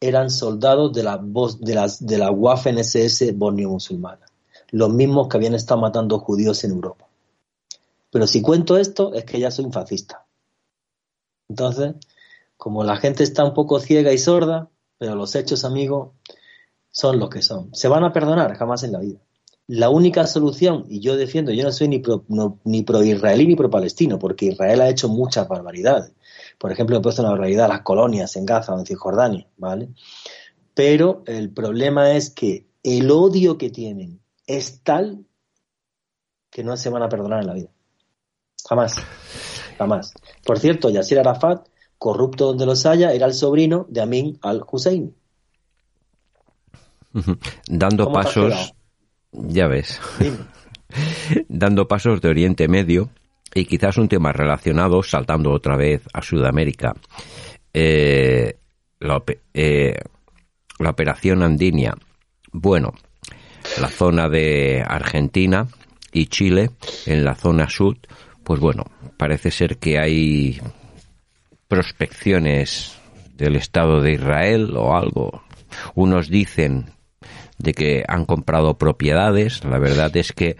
[0.00, 1.20] eran soldados de la,
[1.60, 4.26] de las, de la Waffen-SS bosnio-musulmana,
[4.72, 7.06] los mismos que habían estado matando judíos en Europa.
[8.10, 10.21] Pero si cuento esto, es que ya soy fascista.
[11.52, 11.96] Entonces,
[12.56, 16.12] como la gente está un poco ciega y sorda, pero los hechos, amigos,
[16.90, 17.74] son lo que son.
[17.74, 19.20] Se van a perdonar jamás en la vida.
[19.66, 22.24] La única solución, y yo defiendo, yo no soy ni pro,
[22.64, 26.14] ni pro israelí ni pro palestino, porque Israel ha hecho muchas barbaridades.
[26.58, 29.90] Por ejemplo, he puesto una realidad las colonias en Gaza o en Cisjordania, ¿vale?
[30.72, 35.26] Pero el problema es que el odio que tienen es tal
[36.50, 37.70] que no se van a perdonar en la vida.
[38.66, 38.96] Jamás.
[39.78, 40.14] Jamás.
[40.44, 41.66] Por cierto, Yasir Arafat,
[41.98, 45.14] corrupto donde los haya, era el sobrino de Amin al-Hussein.
[47.68, 48.74] Dando pasos,
[49.32, 50.00] ya ves,
[51.48, 53.10] dando pasos de Oriente Medio,
[53.54, 56.94] y quizás un tema relacionado, saltando otra vez a Sudamérica,
[57.74, 58.56] eh,
[59.00, 59.94] la, eh,
[60.78, 61.94] la, operación Andinia.
[62.50, 62.94] Bueno,
[63.80, 65.66] la zona de Argentina
[66.12, 66.70] y Chile,
[67.06, 67.98] en la zona sur,
[68.44, 68.84] pues bueno,
[69.16, 70.60] parece ser que hay
[71.68, 72.98] prospecciones
[73.36, 75.42] del Estado de Israel o algo.
[75.94, 76.86] Unos dicen
[77.58, 80.56] de que han comprado propiedades, la verdad es que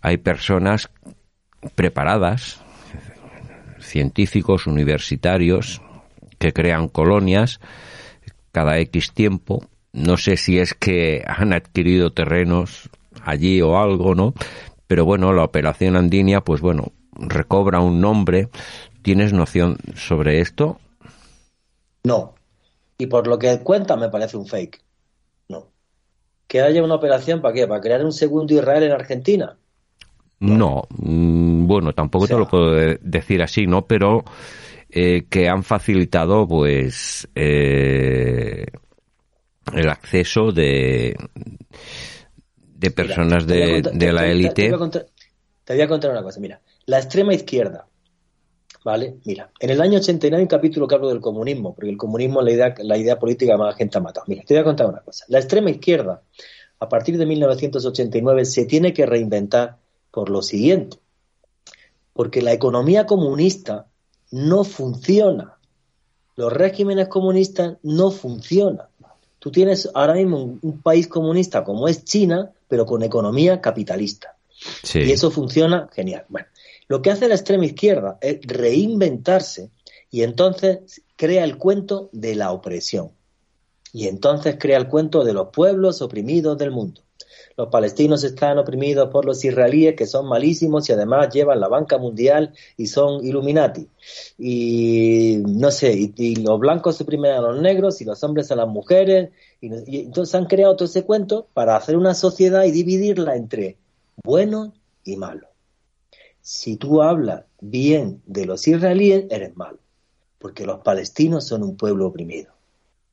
[0.00, 0.90] hay personas
[1.74, 2.60] preparadas,
[3.80, 5.80] científicos, universitarios,
[6.38, 7.60] que crean colonias
[8.52, 9.66] cada X tiempo.
[9.92, 12.90] No sé si es que han adquirido terrenos
[13.22, 14.34] allí o algo, ¿no?
[14.86, 18.48] Pero bueno, la operación Andinia, pues bueno, recobra un nombre.
[19.02, 20.80] ¿Tienes noción sobre esto?
[22.04, 22.34] No.
[22.98, 24.80] Y por lo que cuenta me parece un fake.
[25.48, 25.66] No.
[26.46, 27.66] Que haya una operación para qué?
[27.66, 29.56] ¿Para crear un segundo Israel en Argentina?
[30.40, 33.86] No, mm, bueno, tampoco te lo puedo decir así, ¿no?
[33.86, 34.24] Pero
[34.90, 38.66] eh, que han facilitado, pues, eh,
[39.72, 41.16] el acceso de,
[42.84, 44.64] de personas de, la élite.
[44.64, 47.86] Te, voy a contar una cosa, mira, la extrema izquierda,
[48.84, 49.16] ¿Vale?
[49.24, 52.40] Mira, en el año 89 hay un capítulo que hablo del comunismo, porque el comunismo
[52.40, 54.26] es la idea, la idea política más gente ha matado.
[54.28, 55.24] Mira, te voy a contar una cosa.
[55.28, 56.22] La extrema izquierda,
[56.78, 59.78] a partir de 1989, se tiene que reinventar
[60.10, 60.98] por lo siguiente.
[62.12, 63.86] Porque la economía comunista
[64.30, 65.56] no funciona.
[66.36, 68.88] Los regímenes comunistas no funcionan.
[69.44, 74.38] Tú tienes ahora mismo un, un país comunista como es China, pero con economía capitalista.
[74.82, 75.00] Sí.
[75.00, 76.24] Y eso funciona genial.
[76.30, 76.46] Bueno,
[76.88, 79.68] lo que hace la extrema izquierda es reinventarse
[80.10, 83.10] y entonces crea el cuento de la opresión.
[83.92, 87.02] Y entonces crea el cuento de los pueblos oprimidos del mundo.
[87.56, 91.98] Los palestinos están oprimidos por los israelíes que son malísimos y además llevan la banca
[91.98, 93.88] mundial y son Illuminati.
[94.38, 98.66] Y no sé, y, los blancos oprimen a los negros y los hombres a las
[98.66, 99.30] mujeres.
[99.60, 103.78] Y, y entonces han creado todo ese cuento para hacer una sociedad y dividirla entre
[104.24, 104.72] bueno
[105.04, 105.48] y malo.
[106.40, 109.78] Si tú hablas bien de los israelíes, eres malo,
[110.38, 112.53] porque los palestinos son un pueblo oprimido.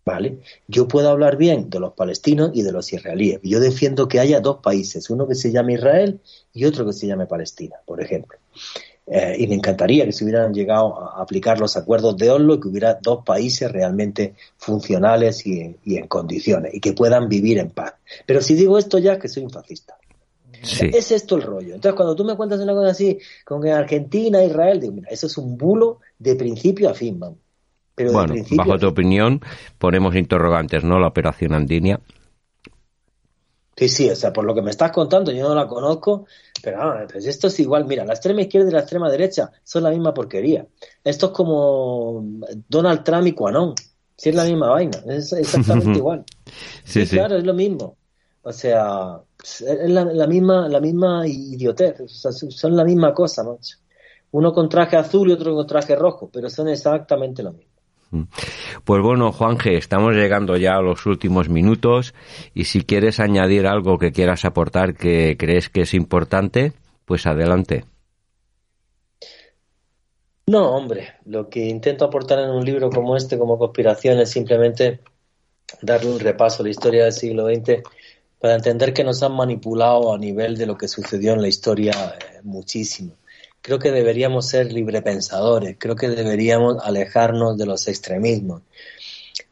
[0.03, 0.39] ¿Vale?
[0.67, 3.39] Yo puedo hablar bien de los palestinos y de los israelíes.
[3.43, 6.19] Yo defiendo que haya dos países, uno que se llame Israel
[6.53, 8.39] y otro que se llame Palestina, por ejemplo.
[9.05, 12.59] Eh, y me encantaría que se hubieran llegado a aplicar los acuerdos de Oslo y
[12.59, 17.69] que hubiera dos países realmente funcionales y, y en condiciones y que puedan vivir en
[17.71, 17.93] paz.
[18.25, 19.97] Pero si digo esto ya, que soy un fascista.
[20.63, 20.89] Sí.
[20.93, 21.75] Es esto el rollo.
[21.75, 25.27] Entonces, cuando tú me cuentas una cosa así, con que Argentina, Israel, digo, mira, eso
[25.27, 27.35] es un bulo de principio a fin, man.
[27.95, 29.41] Pero Bueno, principio bajo tu opinión,
[29.77, 30.99] ponemos interrogantes, ¿no?
[30.99, 31.99] La operación Andinia.
[33.75, 36.25] Sí, sí, o sea, por lo que me estás contando, yo no la conozco,
[36.61, 37.85] pero ah, pues esto es igual.
[37.85, 40.67] Mira, la extrema izquierda y la extrema derecha son la misma porquería.
[41.03, 42.23] Esto es como
[42.67, 43.73] Donald Trump y Quanon.
[44.15, 46.23] Si es la misma vaina, es exactamente igual.
[46.83, 47.15] Sí, sí.
[47.15, 47.97] claro, es lo mismo.
[48.43, 53.43] O sea, es la, la misma, la misma idiotez, o sea, son la misma cosa,
[53.43, 53.77] macho.
[54.31, 57.70] Uno con traje azul y otro con traje rojo, pero son exactamente lo mismo.
[58.83, 62.13] Pues bueno, Juanje, estamos llegando ya a los últimos minutos
[62.53, 66.73] y si quieres añadir algo que quieras aportar que crees que es importante,
[67.05, 67.85] pues adelante.
[70.47, 74.99] No, hombre, lo que intento aportar en un libro como este, como conspiración, es simplemente
[75.81, 77.83] darle un repaso a la historia del siglo XX
[78.37, 81.93] para entender que nos han manipulado a nivel de lo que sucedió en la historia
[81.93, 83.13] eh, muchísimo.
[83.61, 88.63] Creo que deberíamos ser librepensadores, creo que deberíamos alejarnos de los extremismos,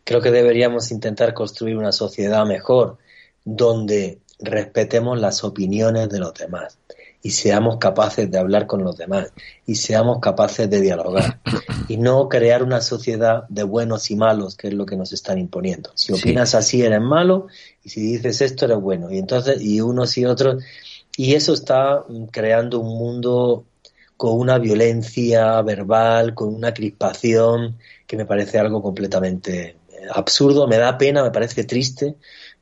[0.04, 2.98] creo que deberíamos intentar construir una sociedad mejor
[3.46, 6.78] donde respetemos las opiniones de los demás
[7.22, 9.32] y seamos capaces de hablar con los demás
[9.66, 11.42] y seamos capaces de dialogar
[11.90, 15.38] y no crear una sociedad de buenos y malos que es lo que nos están
[15.38, 15.92] imponiendo.
[15.96, 16.20] Si Sí.
[16.22, 17.48] opinas así eres malo
[17.84, 20.64] y si dices esto eres bueno y entonces y unos y otros
[21.18, 23.66] y eso está creando un mundo
[24.20, 30.78] con una violencia verbal, con una crispación que me parece algo completamente eh, absurdo, me
[30.78, 32.16] da pena, me parece triste.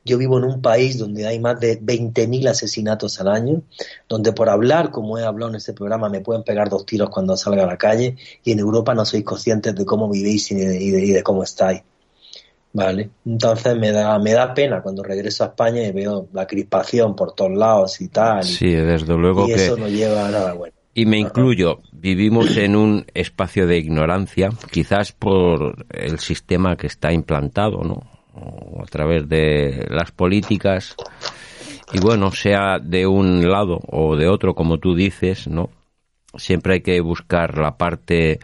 [0.04, 3.62] Yo vivo en un país donde hay más de 20.000 asesinatos al año,
[4.08, 7.36] donde por hablar, como he hablado en este programa, me pueden pegar dos tiros cuando
[7.36, 10.80] salga a la calle, y en Europa no sois conscientes de cómo vivís y de,
[10.80, 11.82] y de- y de cómo estáis.
[12.72, 13.10] ¿Vale?
[13.26, 17.34] Entonces me da, me da pena cuando regreso a España y veo la crispación por
[17.34, 18.44] todos lados y tal.
[18.44, 19.54] Sí, desde luego y que...
[19.66, 20.77] eso no lleva a nada bueno.
[20.94, 27.12] Y me incluyo, vivimos en un espacio de ignorancia, quizás por el sistema que está
[27.12, 28.02] implantado, ¿no?
[28.34, 30.96] O a través de las políticas.
[31.92, 35.70] Y bueno, sea de un lado o de otro, como tú dices, ¿no?
[36.34, 38.40] Siempre hay que buscar la parte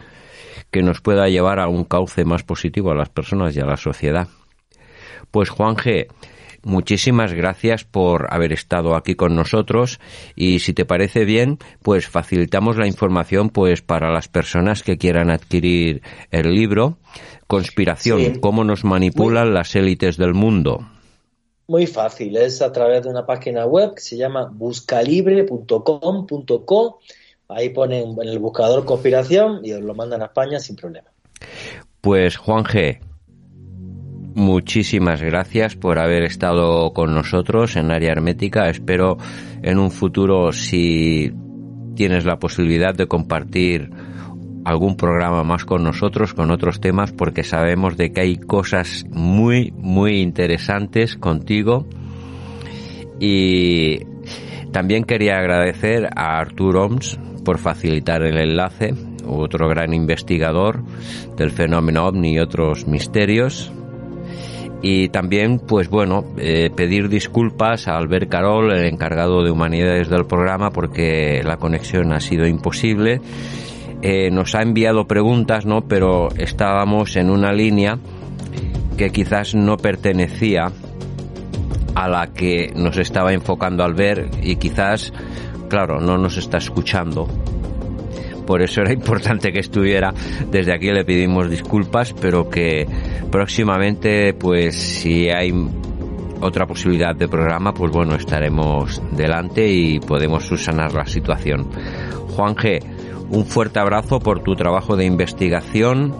[0.71, 3.77] que nos pueda llevar a un cauce más positivo a las personas y a la
[3.77, 4.27] sociedad.
[5.31, 6.07] Pues Juan G.,
[6.65, 9.99] muchísimas gracias por haber estado aquí con nosotros
[10.35, 15.29] y si te parece bien, pues facilitamos la información pues para las personas que quieran
[15.29, 16.01] adquirir
[16.31, 16.97] el libro
[17.47, 18.33] Conspiración, Sí.
[18.41, 20.87] cómo nos manipulan las élites del mundo.
[21.67, 26.99] Muy fácil, es a través de una página web que se llama buscalibre.com.co.
[27.47, 31.09] Ahí ponen en el buscador conspiración y os lo mandan a España sin problema.
[32.01, 32.99] Pues Juan G.,
[34.35, 38.69] muchísimas gracias por haber estado con nosotros en área hermética.
[38.69, 39.17] Espero
[39.63, 41.31] en un futuro, si
[41.95, 43.89] tienes la posibilidad de compartir
[44.65, 49.71] algún programa más con nosotros, con otros temas, porque sabemos de que hay cosas muy,
[49.77, 51.87] muy interesantes contigo.
[53.19, 53.99] Y
[54.71, 58.93] también quería agradecer a Artur Oms por facilitar el enlace,
[59.25, 60.83] otro gran investigador
[61.37, 63.71] del fenómeno ovni y otros misterios.
[64.87, 70.27] Y también, pues bueno, eh, pedir disculpas a Albert Carol, el encargado de humanidades del
[70.27, 73.19] programa, porque la conexión ha sido imposible.
[74.03, 75.81] eh, nos ha enviado preguntas, ¿no?
[75.87, 77.97] Pero estábamos en una línea
[78.95, 80.71] que quizás no pertenecía
[81.95, 85.11] a la que nos estaba enfocando al ver y quizás,
[85.67, 87.27] claro, no nos está escuchando.
[88.45, 90.13] Por eso era importante que estuviera.
[90.51, 92.87] Desde aquí le pedimos disculpas, pero que
[93.31, 95.53] próximamente, pues si hay
[96.41, 101.67] otra posibilidad de programa, pues bueno, estaremos delante y podemos subsanar la situación.
[102.35, 102.83] Juan G,
[103.29, 106.13] un fuerte abrazo por tu trabajo de investigación,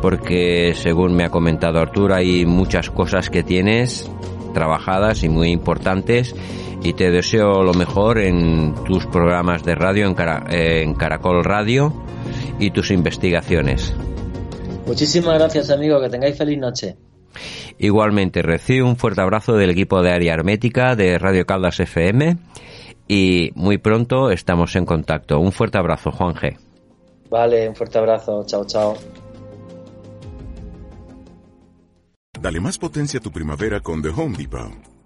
[0.00, 4.10] porque según me ha comentado Arturo, hay muchas cosas que tienes
[4.52, 6.34] trabajadas y muy importantes
[6.82, 10.16] y te deseo lo mejor en tus programas de radio, en,
[10.50, 11.92] en Caracol Radio
[12.58, 13.94] y tus investigaciones.
[14.86, 16.00] Muchísimas gracias, amigo.
[16.00, 16.96] Que tengáis feliz noche.
[17.78, 22.36] Igualmente, recibe un fuerte abrazo del equipo de Área Hermética de Radio Caldas FM
[23.08, 25.38] y muy pronto estamos en contacto.
[25.38, 26.56] Un fuerte abrazo, Juan G.
[27.30, 28.44] Vale, un fuerte abrazo.
[28.46, 28.94] Chao, chao.
[32.40, 34.91] Dale más potencia a tu primavera con The Home Depot.